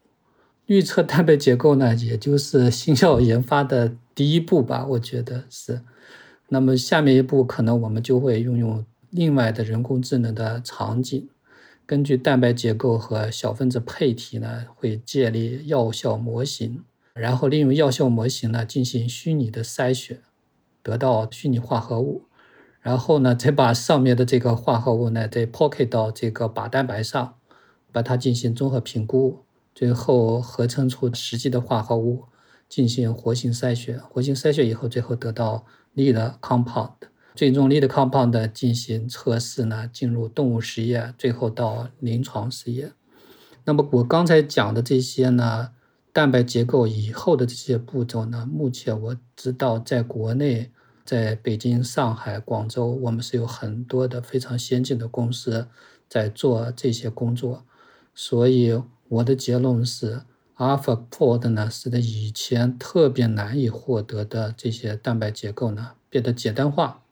[0.67, 5.81] 预测蛋白结构呢，也就是新药研发的第一步吧，我觉得是。
[6.47, 11.27] 那么下面一步，可能我们就会运用另外的人工智能的场景。
[11.91, 20.21] 根据蛋白结构和小分子配体呢，会建立药效模型，然后利用药效模型呢进行虚拟的筛选，
[20.81, 22.27] 得到虚拟化合物，
[22.79, 27.35] 然后呢再把上面的这个化合物呢再 pocket 到这个靶蛋白上，
[27.91, 29.43] 把它进行综合评估，
[29.75, 32.23] 最后合成出实际的化合物，
[32.69, 35.65] 进行活性筛选，活性筛选以后，最后得到
[35.97, 37.10] lead compound。
[37.33, 42.91] 最终 lead compound 进行测试呢，进入动物实验，最后到临床实验。
[43.63, 45.69] 那么我刚才讲的这些呢，
[46.11, 50.71] 蛋白结构以后的这些步骤呢，目前我知道在国内，
[51.05, 55.67] 在北京、上海、广州，我们是有很多的非常先进的公司
[56.09, 57.63] 在做这些工作。
[58.13, 60.21] 所以我的结论是
[60.57, 67.03] ，AlphaFold 呢，使得以前特别难以获得的这些蛋白结构呢，变得简单化。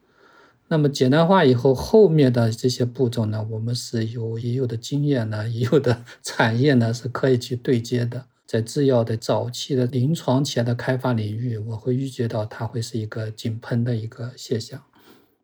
[0.72, 8.26] 那么简单化以后，后面的这些步骤呢，我们是有已有的经验呢，已有的 产业呢，是可以去对接的。
[8.46, 14.82] 在制药的早期的临床前的开发领域，我会预见到它会是一个井喷的一个现象。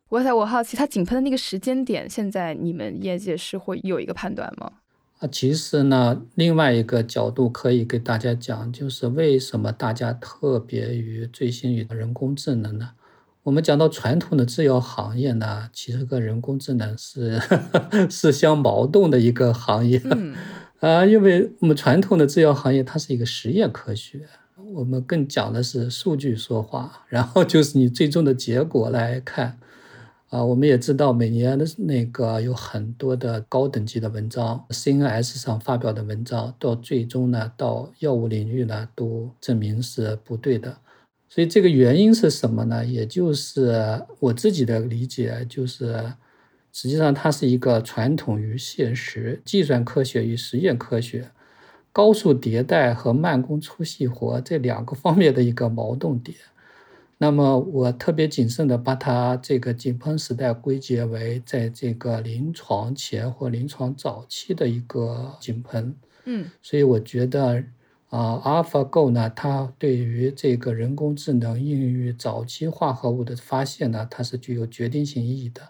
[0.09, 4.71] 我才我好奇，它井喷的那个时间点，现在你们业界是会有一个判断吗？
[5.19, 12.91] 啊，其实呢，另外一个角度可以给大家讲，就是为什么大家特别于最新于人工智能呢？
[13.45, 17.39] 我们讲到传统的制药行业呢，其实跟人工智能是
[18.09, 20.01] 是相矛盾的一个行业。
[20.05, 20.33] 嗯，
[20.81, 24.27] 啊，因为我们传统的制药行业它是一个实验科学，
[24.73, 29.59] 我们更讲的是数据说话，然后就是你最终的结果来看。
[30.29, 40.75] 啊，我们也知道每年的那个有很多的高等级的文章，CNS 上发表的文章，到最终呢，到药物领域呢，都证明是不对的。
[41.35, 42.85] 所以这个原因是什么呢？
[42.85, 46.13] 也就是我自己的理解，就是
[46.71, 51.29] 实际上它是一个传统与现实、计算科学与实验科学、
[51.91, 56.37] 高速迭代和慢工出细活这两个方面的一个矛盾点。
[57.17, 65.93] 那么我特别谨慎的把它这个井喷时代归结为在这个临床前或临床早期的一个井喷。
[66.23, 67.61] 嗯，所以我觉得。
[68.09, 75.61] 啊，AlphaGo 呢，它对于这个人工智能应用于早期化合物的发现呢，它是具有决定性意义的。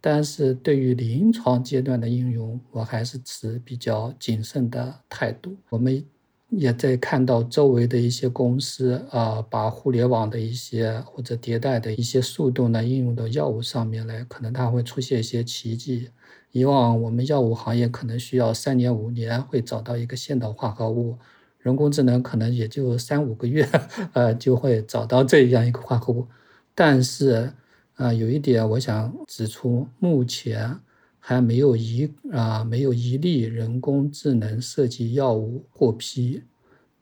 [0.00, 5.56] 但是对于临床阶段的应用，我还是持比较谨慎的态度。
[5.70, 6.04] 我们
[6.50, 16.10] 也在看到周围的一些公司啊，把互联网的一些或者迭代的一些速度呢，应用到药物上面来，可能它会出现一些奇迹。
[16.52, 21.18] 以往我们药物行业可能需要三年五年会找到一个先导化合物。
[21.64, 23.66] 人工智能可能也就三五个月，
[24.12, 26.28] 呃，就会找到这样一个化合物。
[26.74, 27.54] 但是，
[27.94, 30.78] 啊，有一点我想指出，目前
[31.18, 36.42] 还没有一啊，没有一例人工智能设计药物获批，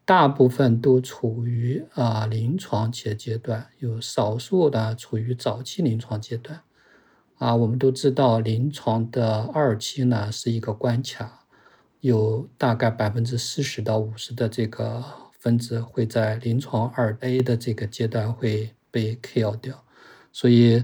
[0.05, 6.61] 大部分都处于啊临床前阶段，有少数的处于早期临床阶段。
[7.39, 11.42] 啊，我们都知道，临床的二期呢是一个关卡。
[12.03, 15.03] 有大概百分之四十到五十的这个
[15.39, 19.85] 分子会在临床二 A 的这个阶段会被 kill 掉，
[20.33, 20.83] 所以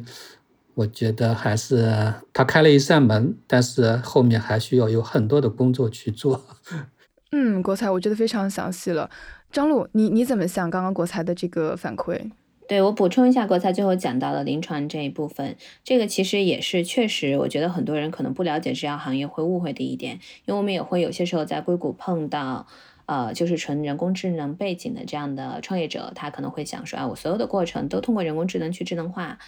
[0.74, 6.40] 我觉得还是他开了一扇门，但是后面还需要有很多的工作去做。
[7.32, 9.10] 嗯，国才我觉得非常详细了。
[9.50, 12.30] 张璐，你你怎么想刚刚国才的这个反馈？
[12.68, 22.66] 对我补充一下，国才最后讲到了临床这一部分，这个其实也是确实，我觉得很多人可能不了解制药行业会误会的一点，因为我们也会有些时候在硅谷碰到，
[23.06, 29.38] 呃，就是纯人工智能背景的这样的创业者，他可能会想说，啊，我所有的过程都通过人工智能去智能化，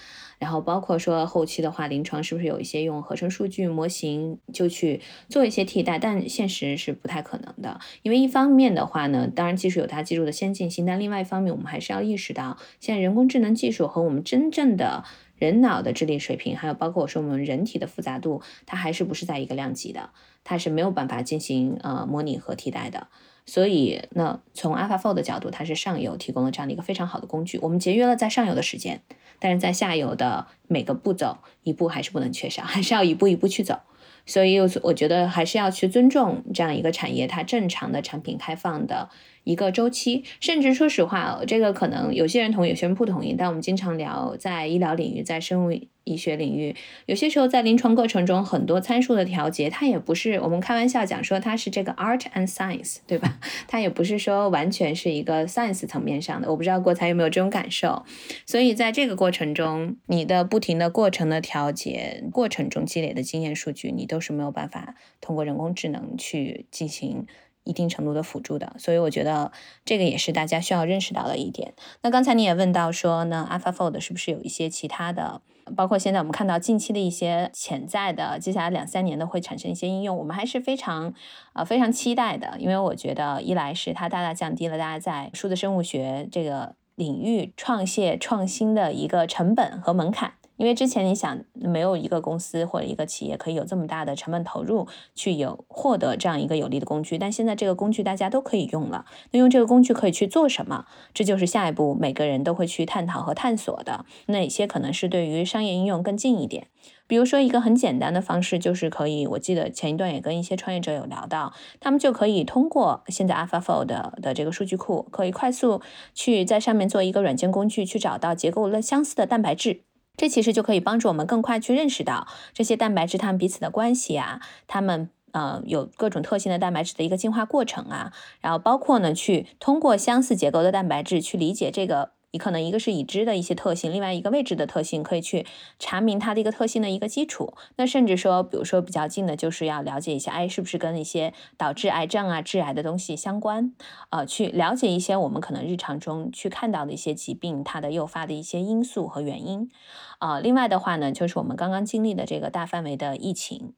[0.40, 5.98] 然后包括说后期的话，临床是不是有一些用合成数据模型就去做一些替代？
[5.98, 15.04] 但现实是不太可能的，因为一方面的话呢，当然技术有它技术的先进性，但另外一方面，我们还是要意识到，现在人工智能技术和我们真正的
[15.36, 20.08] 人脑的智力水平，还有包括我说我们人体的复杂度，它还是不是在一个量级的，
[20.42, 23.08] 它是没有办法进行呃模拟和替代的。
[23.50, 29.00] 所以，那从 AlphaFold 的角度，它是上游提供了这样的一个非常好的工具，我们节约了在上游的时间，
[29.40, 33.80] 但是在下游的每个步骤，一步还是不能缺少，还是要一步一步去走。
[34.24, 39.10] 所以，我觉得还是要去尊重这样一个产业它正常的产品开放的。
[39.50, 43.34] 一个周期，甚至说实话，这个可能有些人同意，有些人不同意。
[43.36, 45.72] 但我们经常聊，在医疗领域，在生物
[46.04, 46.74] 医学领域，
[47.06, 53.40] 有些时候在临床过程中，很多参数的调节，它也不是我们开玩笑讲说它是这个 art and science，对吧？
[53.66, 56.48] 它也不是说完全是一个 science 层面上的。
[56.48, 58.04] 我不知道国才有没有这种感受。
[58.46, 67.26] 所以在这个过程中，你的不停的过程的调节过程中积累的经验数据，你都是没有办法通过人工智能去进行。
[67.64, 69.52] 一定程度的辅助的，所以我觉得
[69.84, 71.74] 这个也是大家需要认识到的一点。
[72.02, 75.42] 那刚才你也问到说呢，AlphaFold 是不是有一些其他的，
[75.76, 81.12] 包括现在我们看到近期的一些潜在的，接下来两三年的会产生一些应用，我们还是非常
[81.52, 90.32] 呃非常期待的，因为我觉得一来是它大大降低了大家在数字生物学这个领域创业创新的一个成本和门槛。
[90.60, 99.06] 因为之前你想没有一个公司或者一个企业可以有这么大的成本投入去有获得这样一个有利的工具，但现在这个工具大家都可以用了。
[99.30, 100.84] 那用这个工具可以去做什么？
[101.14, 104.04] 这就是下一步每个人都会去探讨和探索的。
[104.26, 106.66] 哪些可能是对于商业应用更近一点？
[107.06, 115.80] 比如说一个很简单的方式，就是可以，我记得前一段也跟一些创业者有聊到，他们就可以通过现在 AlphaFold 的这个数据库，可以快速
[116.12, 119.84] 去在上面做一个软件工具，去找到结构了相似的蛋白质。
[120.20, 128.12] 这其实就可以帮助我们更快去认识到这些蛋白质它们彼此的关系啊，它们呃有各种特性的蛋白质的一个进化过程啊，
[128.42, 132.10] 然后包括呢去通过相似结构的蛋白质去理解这个。
[132.32, 135.46] 你可能一个是已知的一些特性，另外一个未知的特性，可以去
[135.78, 137.54] 查明它的一个特性的一个基础。
[137.76, 143.72] 那甚至说，比如说比较近的，就是要了解一下，哎，是不是跟一些导致癌症啊、致癌的东西相关？
[144.10, 149.70] 呃，去了解一些我们可能日常中去看到的一些疾病，它的诱发的一些因素和原因。
[150.18, 153.72] 啊，另外的话呢，就是我们刚刚经历的这个大范围的疫情。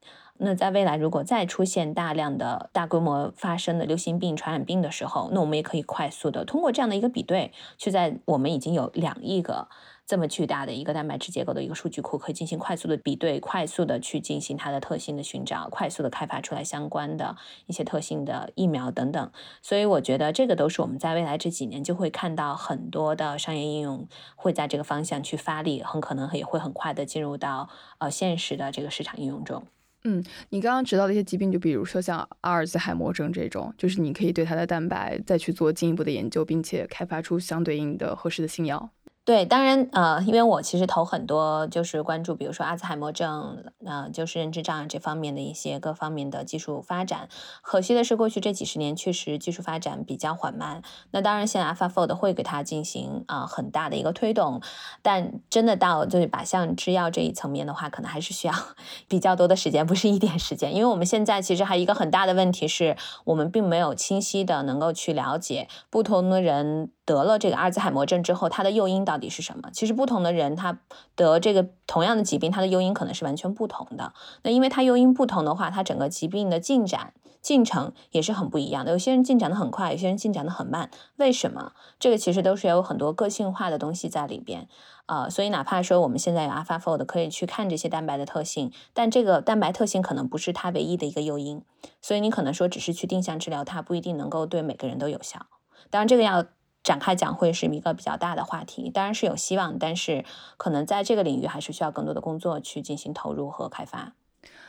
[0.45, 9.68] 那在未来，如果再出现大量的大规模发生的流行病、传染病的时候，那我们也可以快速的通过这样的一个比对，去在我们已经有两亿个
[10.05, 17.36] 这么巨大的一个蛋白质结构的一个数据库，可以进行快速的比对，快速的去进行它的特性的寻找，快速的开发出来相关的
[17.66, 19.30] 一些特性的疫苗等等。
[19.62, 27.68] 所以我觉得这个都是我们在未来这几年就会看到很多的商业应用会在这个方向去发力，很可能也会很快的进入到
[27.99, 29.62] 呃现实的这个市场应用中。
[30.05, 38.90] 嗯，你刚刚提到的一些疾病，就比如说像阿尔兹海默症这种，就是你可以对它的蛋白再去做进一步的研究，并且开发出相对应的合适的新药。
[39.24, 47.28] 对，当然，呃，因为我其实投很多，就是关注，比如说阿兹海默症，呃，就是认知障碍这方面的一些各方面的技术发展。
[47.62, 50.82] 可惜的是，过去这几十年确实技术发展比较缓慢。
[51.12, 54.60] 那当然，现在 AlphaFold 会给它进行啊很大的一个推动，
[55.02, 58.54] 但真的到就是靶向制药这一层面的话，可能还是需要
[59.06, 60.74] 比较多的时间，不是一点时间。
[60.74, 62.96] 因为我们现在其实还一个很大的问题是，
[63.26, 66.90] 我们并没有清晰的能够去了解不同的人。
[67.05, 69.70] 得了这个阿尔兹海默症之后，它的诱因到底是什么？
[69.72, 70.78] 其实不同的人他
[71.16, 74.12] 得这个同样的疾病，它的诱因可能是完全不同的。
[74.44, 78.92] 那因为它诱因不同的话，它整个疾病的进展进程也是很不一样的。
[78.92, 80.90] 有些人进展的很快，有些人进展的很慢。
[81.16, 81.72] 为什么？
[81.98, 84.68] 这个其实都是有很多个性化的东西在里边。
[85.07, 91.64] 呃，所以哪怕说我们现在有 AlphaFold 可以去看这些蛋白的特性，但这个蛋白特性可能不是它唯一的一个诱因。
[92.00, 95.46] 所以你可能说只是去定向治疗它，不一定能够对每个人都有效。
[95.90, 96.44] 当然，这个要。
[96.82, 100.24] 展开讲会是一个比较大的话题，当然是有希望，但是
[100.56, 104.14] 可能在这个领域还是需要更多的工作去进行投入和开发。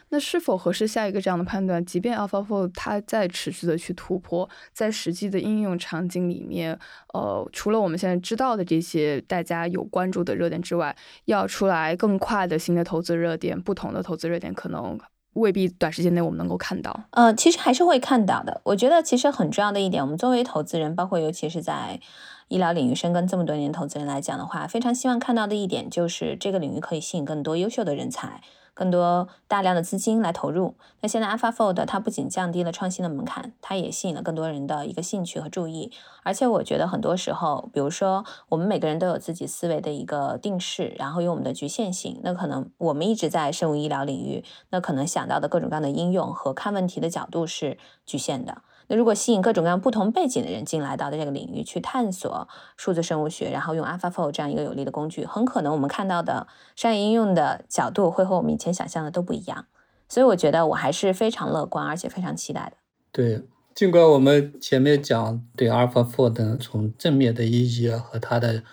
[0.09, 1.84] 那是否合适下一个这样的判断？
[1.84, 6.78] 即便 AlphaFold 它在持续的去突破，在实际的应用场景里面，
[7.16, 10.95] 呃，除了我们现在知道的这些大家有关注的热点之外，
[11.26, 14.99] 要出来更快的新的投资热点，不同的投资热点可能。
[15.34, 18.62] 未必短时间内我们能够看到，呃，其实还是会看到的。
[18.64, 22.00] 我觉得其实很重要的一点，我们作为投资人，包括尤其是在
[22.48, 28.42] 医疗领域深耕这么多年投资人来讲的话，非常希望看到的一点就是这个领域可以吸引更多优秀的人才。
[28.74, 30.76] 更多大量的资金来投入。
[31.02, 35.92] 那现在 AlphaFold 它不仅降低了创新的门槛，它也吸引了更多人的一个兴趣和注意。
[36.24, 42.20] 而且我觉得很多时候，比如说我们每个人都有自己思维的一个定式，然后有我们的局限性。
[42.24, 48.64] 那可能我们一直在生物医疗领域，那可能想到的各种各样的应用和看问题的角度是局限的。
[48.96, 59.66] 如果吸引各种各样不同背景的人进来到的这个领域去探索数字生物学，然后用 AlphaFold 这样一个有力的工具，很可能我们看到的商业应用的角度会和我们以前想象的都不一样。
[60.10, 62.78] 所以我觉得我还是非常乐观，而且非常期待的。
[63.12, 68.64] 对，尽管我们前面讲对 AlphaFold 从正面的意义和它的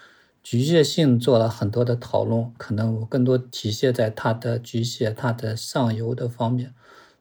[0.43, 6.75] 局限性做了很多的讨论，可能我更多体现在它的局限、它的上游的方面。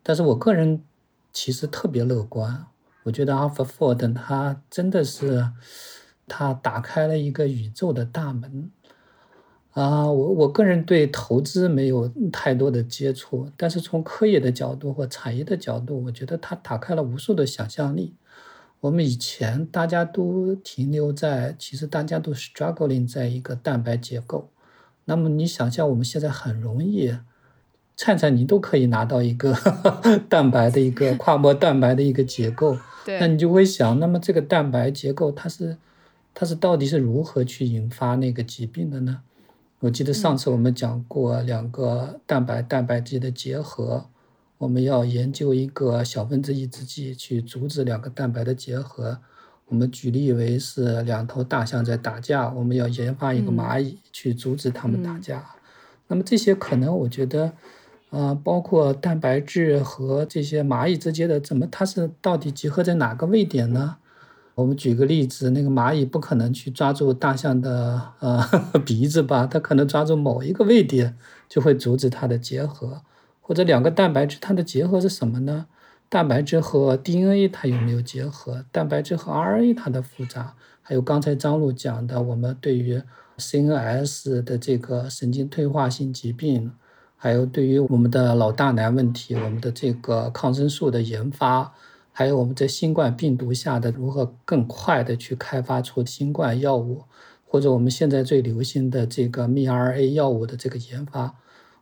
[0.04, 0.84] 但是我个人
[1.32, 2.66] 其实特别乐观。
[3.04, 5.50] 我觉得 AlphaFold 它真的是，
[6.28, 8.70] 它打开了一个宇宙的大门
[9.72, 10.12] 啊！
[10.12, 18.16] 我我个人对投资没有太多的接触，但是从科研的角度或产业的角度，我觉得它打开了无数的想象力。
[18.82, 24.50] 我们以前大家都停留在，其实大家都 struggling 在一个蛋白结构。
[25.06, 27.14] 那么你想象我们现在很容易。
[28.02, 29.54] 灿灿，你都可以拿到一个
[30.30, 32.78] 蛋白的一个 跨膜蛋白的一个结构，
[33.20, 35.76] 那你就会想，那么这个蛋白结构它是
[36.34, 39.20] 它是到底是如何去引发那个疾病的呢？
[39.82, 44.06] 我记得上次我们讲过两个蛋白蛋白质的结合，
[44.60, 49.20] 我们要研究一个小分子抑制剂去阻止两个蛋白的结合。
[49.66, 55.44] 我们举例为是两头大象在打架，我们要研发一个蚂蚁去阻止它们打架。
[56.08, 57.52] 那么这些可能我觉得。
[58.10, 63.98] 啊，包括蛋白质和这些蚂蚁之间的怎么，它是到底集合在哪个位点呢？
[64.56, 68.44] 我们举个例子，那个蚂蚁不可能去抓住大象的呃
[68.86, 69.46] 鼻子吧？
[69.46, 71.16] 它可能抓住某一个位点
[71.48, 73.02] 就会阻止它的结合，
[73.40, 75.68] 或者两个蛋白质它的结合是什么呢？
[76.10, 78.66] 蛋白质和 DNA 它有没有结合？
[78.72, 80.56] 蛋白质和 RNA 它的复杂？
[80.82, 83.02] 还有刚才张璐讲的，我们对于
[83.38, 86.72] CNS 的这个神经退化性疾病。
[87.22, 91.74] 还有对于我们的老大难问题，我们的这个抗生素的研发，
[92.14, 97.04] 还有我们在新冠病毒下的如何更快的去开发出新冠药物，
[97.46, 101.36] 或者我们现在最流行的这个 mRNA 药物的这个研发，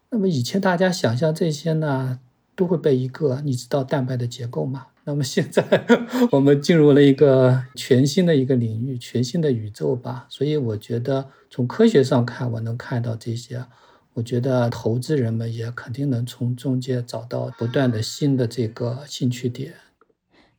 [0.09, 2.19] 那么以前大家想象这些呢，
[2.55, 4.87] 都会被一个你知道蛋白的结构吗？
[5.03, 5.63] 那么现在
[6.33, 10.25] 我们进入了一个全新的一个领域，全新的宇宙吧。
[10.29, 13.63] 所以我觉得从科学上看，我能看到这些。
[14.17, 19.75] 我觉得投资人们也肯定能从中间找到不断的新的这个兴趣点。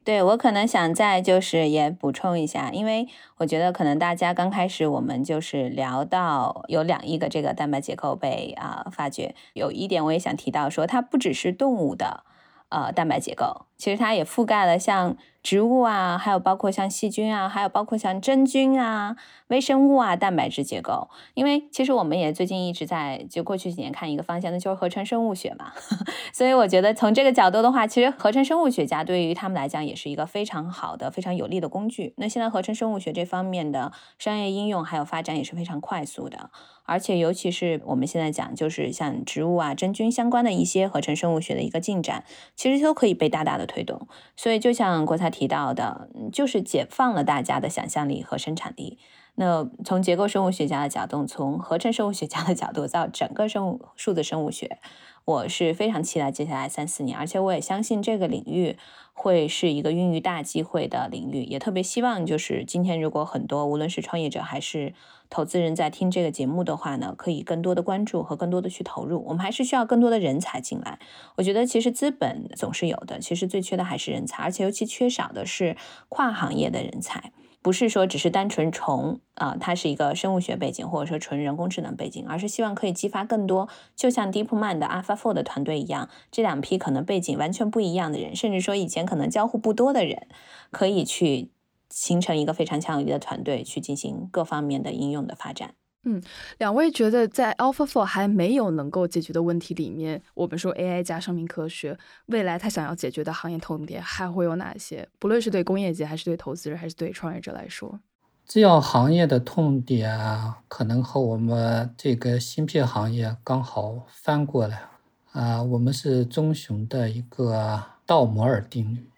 [0.05, 12.23] 对我可能想再就是也补充一下，因为我觉得可能大家刚开始我们就是聊到有两亿个这个蛋白结构被啊发掘，有一点我也想提到说，它不只是动物的
[12.69, 15.17] 呃蛋白结构，其实它也覆盖了像。
[15.49, 21.09] 植物啊，还有包括像细菌啊，还有包括像真菌啊、微生物啊、蛋白质结构。
[21.33, 25.73] 因为其实我们也最近一直在就过去几年看一个方向，那就是合成生物学嘛。
[26.35, 32.13] 所以我觉得从这个角度的话，其实合成生物学家对于他们来讲也是一个非常好的、非常有利的工具。
[32.19, 36.51] 那现在合成生物学这方面的商业应用还有发展也是非常快速的，
[36.89, 42.25] 而且尤其是我们现在讲就是像植物啊、真菌相关的一些合成生物学的一个进展，
[42.57, 44.09] 其实都可以被大大的推动。
[44.35, 45.29] 所以就像国才。
[45.29, 48.99] 提到的，就是解放了大家的想象力和生产力。
[49.41, 54.79] 那从结构生物学家的角度，从合成生物学家的角度，到整个生物数字生物学，
[55.25, 58.77] 我是非常期待接下来三四年，而且我也相信这个领域
[59.13, 61.45] 会是一个孕育大机会的领域。
[61.45, 64.93] 也特别希望，就是今天如果很多无论是创业者还是
[65.31, 69.25] 投资人在听这个节目的话呢，可以更多的关注和更多的去投入。
[69.29, 70.99] 我们还是需要更多的人才进来。
[71.37, 75.77] 我觉得其实资本总是有的，其实最缺的还是人才，而且尤其缺少的是
[76.09, 77.31] 跨行业的人才。
[77.61, 90.29] 不是说只是单纯从啊，它是一个生物学背景，或者说纯人工智能背景，而是希望可以激发更多，就像 DeepMind 的 AlphaFold 的团队一样，这两批可能背景完全不一样的人，甚至说以前可能交互不多的人，
[90.71, 91.51] 可以去。
[91.91, 95.73] 形成一个非常强有力的团队，去进行各方面的应用的发展。
[96.05, 96.23] 嗯，
[96.59, 105.09] 两位觉得在 AlphaFold 还没有能够解决的问题里面，我们说 AI 加生命科学，未来它想要解决的行业痛点还会有哪些？
[105.19, 108.01] 不论是对工业界，还是对投资人，还是对创业者来说，
[108.47, 114.89] 制药行业的痛点啊，可能和我们这个芯片行业刚好翻过来
[115.33, 115.63] 啊。
[115.63, 119.11] 我们是中雄的一个道摩尔定律。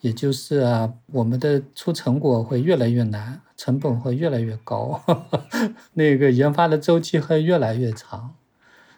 [0.00, 5.02] 也就是啊，我们的出成果会越来越难，成本会越来越高，
[5.94, 8.36] 那个研发的周期会越来越长。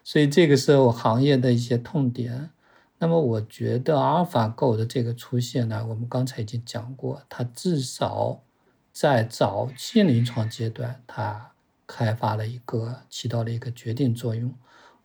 [0.05, 2.51] 所以这个是我行业的一些痛点。
[2.99, 8.43] 那么我觉得阿尔法 Go 的这个出现呢，我们刚才已经讲过，它至少
[8.93, 11.53] 在早期临床阶段，它
[11.87, 14.55] 开发了一个起到了一个决定作用。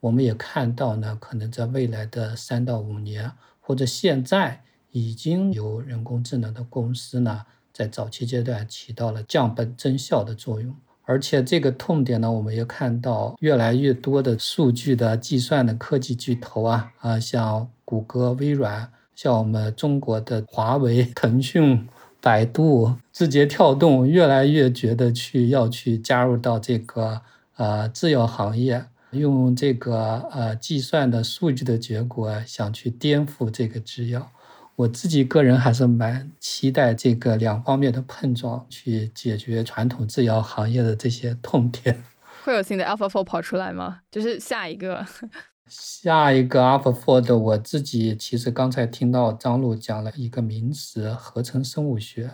[0.02, 3.32] 我们也看到呢，可能在未来的三到五年，
[3.62, 7.46] 或者现在已经有人工智能的公司呢，
[7.76, 10.74] 在早期阶段起到了降本增效的作用。
[11.04, 21.88] 而且这个痛点呢，我们也看到越来越多的数据的计算的科技巨头啊啊，像谷歌、微软，像我们中国的华为、腾讯、
[22.20, 27.22] 百度、字节跳动，越来越觉得去要去加入到这个
[27.58, 34.32] 呃制药行业，用这个呃计算的数据的结果，想去颠覆这个制药。
[34.76, 42.04] 我自己个人还是蛮期待这个两方面的碰撞，去解决传统制药行业的这些痛点。
[42.44, 44.02] 会有新的 AlphaFold 跑出来吗？
[44.12, 45.06] 就是下一个，
[45.68, 52.32] 下一个 AlphaFold，我自己其实刚才听到张璐讲了一个名词——合成生物学。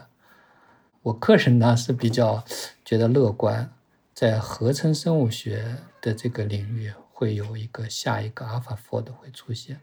[1.04, 2.44] 我个人呢是比较
[2.84, 3.72] 觉得乐观，
[4.14, 9.80] 在合成生物学的这个领域会有一个下一个 AlphaFold 会出现。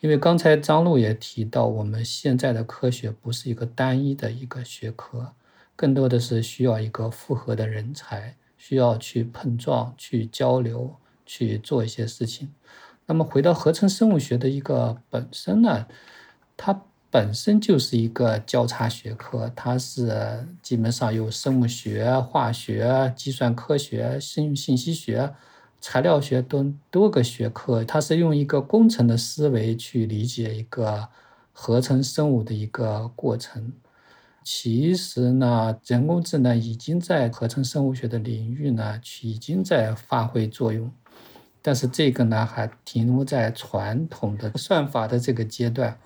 [0.00, 5.32] 因为刚才张璐也提到，我们现在的科学不是一个单一的一个学科，
[5.74, 10.94] 更多的是需要一个复合的人才，需要去碰撞、去交流、
[11.26, 12.48] 去做一些事情。
[13.06, 15.86] 那么回到合成生物学的一个本身呢，
[16.56, 25.34] 它本身就是一个交叉学科，它是基本上有生物学、化学、计算科学、生物信息学。
[25.80, 31.08] 材料学等多个学科，它是用一个工程的思维去理解一个
[31.52, 33.72] 合成生物的一个过程。
[34.42, 40.90] 其实呢，人工智能已经在合成生物学的领域呢，已经在发挥作用。
[41.60, 45.98] 但是这个呢，还停留在传统的算法的这个阶段。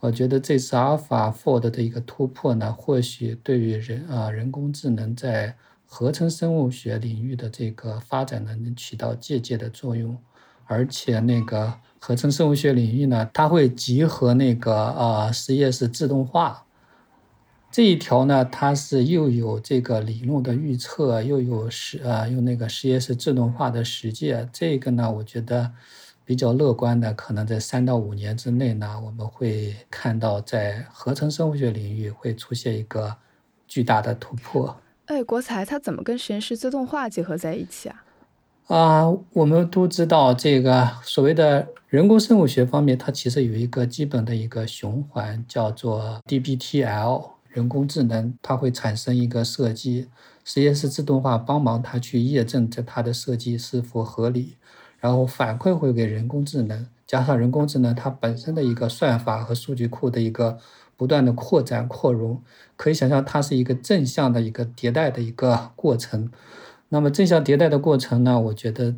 [0.00, 5.56] 我觉得这次 AlphaFold 的一个突破呢，或许对于人啊人工智能在
[5.90, 10.16] 合成生物学领域的这个发展呢，能起到借鉴的作用，
[10.66, 16.66] 而且那个合成生物学领域呢，它会集合那个啊实验室自动化
[17.70, 24.48] 这一条呢，它是又有这个理论的预测，又有实啊用那个实验室自动化的实践。
[24.52, 25.72] 这个呢，我觉得
[26.24, 33.16] 比较乐观的，可能在三到五年之内呢，我们会看到在合成生物学领域会出现一个
[33.66, 34.76] 巨大的突破。
[35.08, 38.04] 哎，国才它怎么跟实验室自动化结合在一起啊？
[38.66, 47.30] 啊，我们都知道这个所谓的人工生物学方面，它其实有一个基本的一个循环，叫做 DBTL。
[47.48, 50.08] 人工智能它会产生一个设计，
[50.44, 54.58] 实验室自动化帮忙它去验证这它的设计是否合理，
[55.00, 60.58] 然后反馈回给人工智能，加上人工智能它本身的一个算法和数据库的一个。
[60.98, 62.42] 不断的扩展扩容，
[62.76, 66.30] 可以想象它是一个正向的一个迭代的一个过程。
[66.88, 68.40] 那么正向迭代的过程呢？
[68.40, 68.96] 我觉得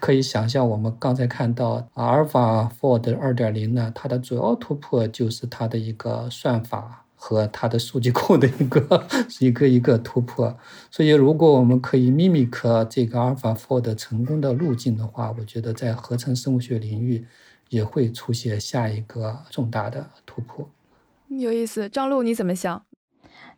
[0.00, 9.06] 可以想象，我们刚才看到阿尔法 Fold 二点零呢，它的主要突破就是它的一个算法和它的数据库的一个
[9.38, 10.56] 一个一个突破。
[10.90, 17.24] 所以，如果我们可以 mimic 这个阿尔法 Fold 成功的路径的话，我觉得在合成生物学领域
[17.68, 20.68] 也会出现下一个重大的突破。
[21.38, 22.84] 有意思，张璐你怎么想？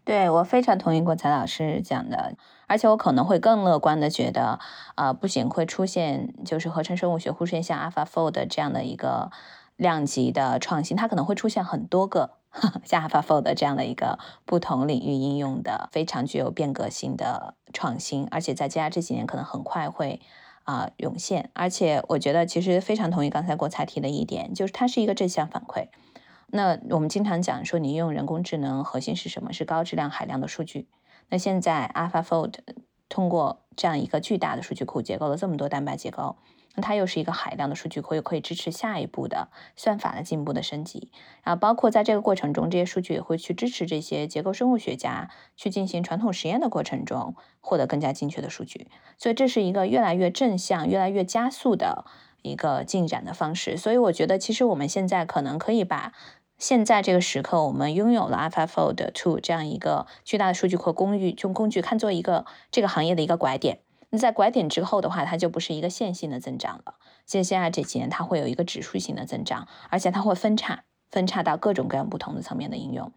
[0.04, 2.34] 对我非常同意郭才老师讲的，
[2.66, 4.58] 而且我可能会更乐观的觉得，
[4.94, 9.30] 啊，不仅会出现就是合成生物学会出现像 AlphaFold 这样的一个
[9.76, 12.32] 量级的创新，它可能会出现很多个
[12.84, 20.20] 像 AlphaFold 这样的一个不同领域应用的非常具有变革性的创新，而且在接下来这几年可能很快会
[20.64, 21.48] 啊涌现。
[21.54, 25.88] 而且我觉得其实非常同意刚才郭才提的一点，就是它是一个正向反馈。
[26.54, 29.54] 那我们经常讲说，你用人工智能核心是什么？
[29.54, 30.86] 是高质量海量的数据。
[31.30, 32.52] 那现在 AlphaFold
[33.08, 36.36] 通过这样一个巨大的数据库，结构了这么多蛋白结构，
[36.74, 41.10] 那它又是一个海量的数据库，又可以支持下一步的算法的进一步的升级。
[41.42, 48.88] 然后包括在这个过程中，这些数据也会去支持这些结构生物学家去进行传统实验的过程中获得更加精确的数据。
[49.16, 52.04] 所以这是一个越来越正向、越来越加速的
[52.42, 53.78] 一个进展的方式。
[53.78, 56.12] 所以我觉得，其实我们现在可能可以把
[56.62, 63.80] 现在这个时刻，我们拥有了 AlphaFold Two 这样一个巨大的数据库工具，用工具看作一个这个行业的一个拐点。
[64.10, 66.94] 那在拐点之后的话，它就不是一个线性的增长了。
[67.26, 73.10] 接下来这几年，它会有一个指数型的增长，而且它会分叉，分叉到各种各样不同的层面的应用。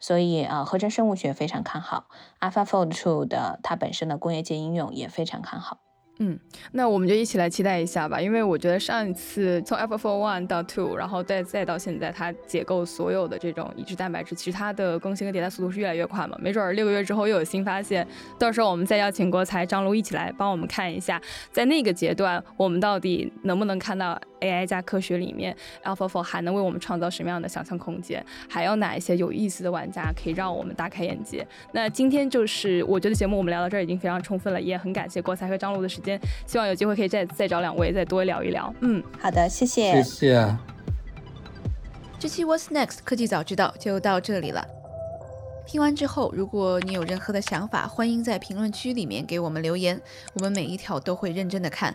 [0.00, 2.08] 所以啊，合成生物学非常看好
[2.40, 5.78] AlphaFold Two 的它本身的工业界应用也非常看好。
[6.20, 6.36] 嗯，
[6.72, 16.36] 那我们就一起来期待一下吧，因为我觉得上一次从 Alpha Four One 到 Two，然后再再到现在，它解构所有的这种已知蛋白质，其实它的更新和迭代速度是越来越快嘛。
[16.40, 18.04] 没准儿六个月之后又有新发现，
[18.36, 31.46] 到时候我们再邀请国才、张璐一起来帮我们看一下，在那个阶段我们到底能不能看到 AI 加科学里面 AlphaFold 还能为我们创造什么样的想象空间，还有哪一些有意思的玩家可以让我们大开眼界。
[31.72, 36.20] 那今天就是我觉得节目我们聊到这儿已经非常充分了，也很感谢郭才和张璐的时间。
[36.46, 38.72] 希望有机会可以再再找两位再多聊一聊。
[38.80, 40.56] 嗯，好的，谢谢，谢谢。
[42.18, 44.66] 这期 What's Next 科技早知道就到这里了。
[45.66, 50.00] 听完之后，如果你有任何的想法，欢迎在评论区里面给我们留言，
[50.34, 51.94] 我们每一条都会认真的看。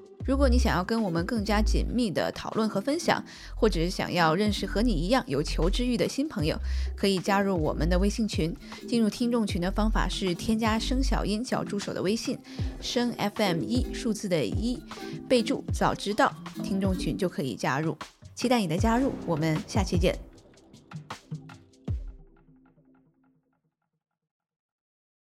[0.25, 3.23] 如果你想要跟我们更加紧密的讨论和分享，
[3.55, 6.57] 或者想要认识和你一样有求知欲的新朋友，
[6.95, 8.55] 可以加入我们的微信群。
[8.87, 12.37] 进入听众群的方法是添加声小音小助手的微信，
[12.79, 14.81] 声 FM 一数字的一，
[15.27, 17.97] 备注早知道，听众群就可以加入。
[18.35, 20.17] 期待你的加入，我们下期见。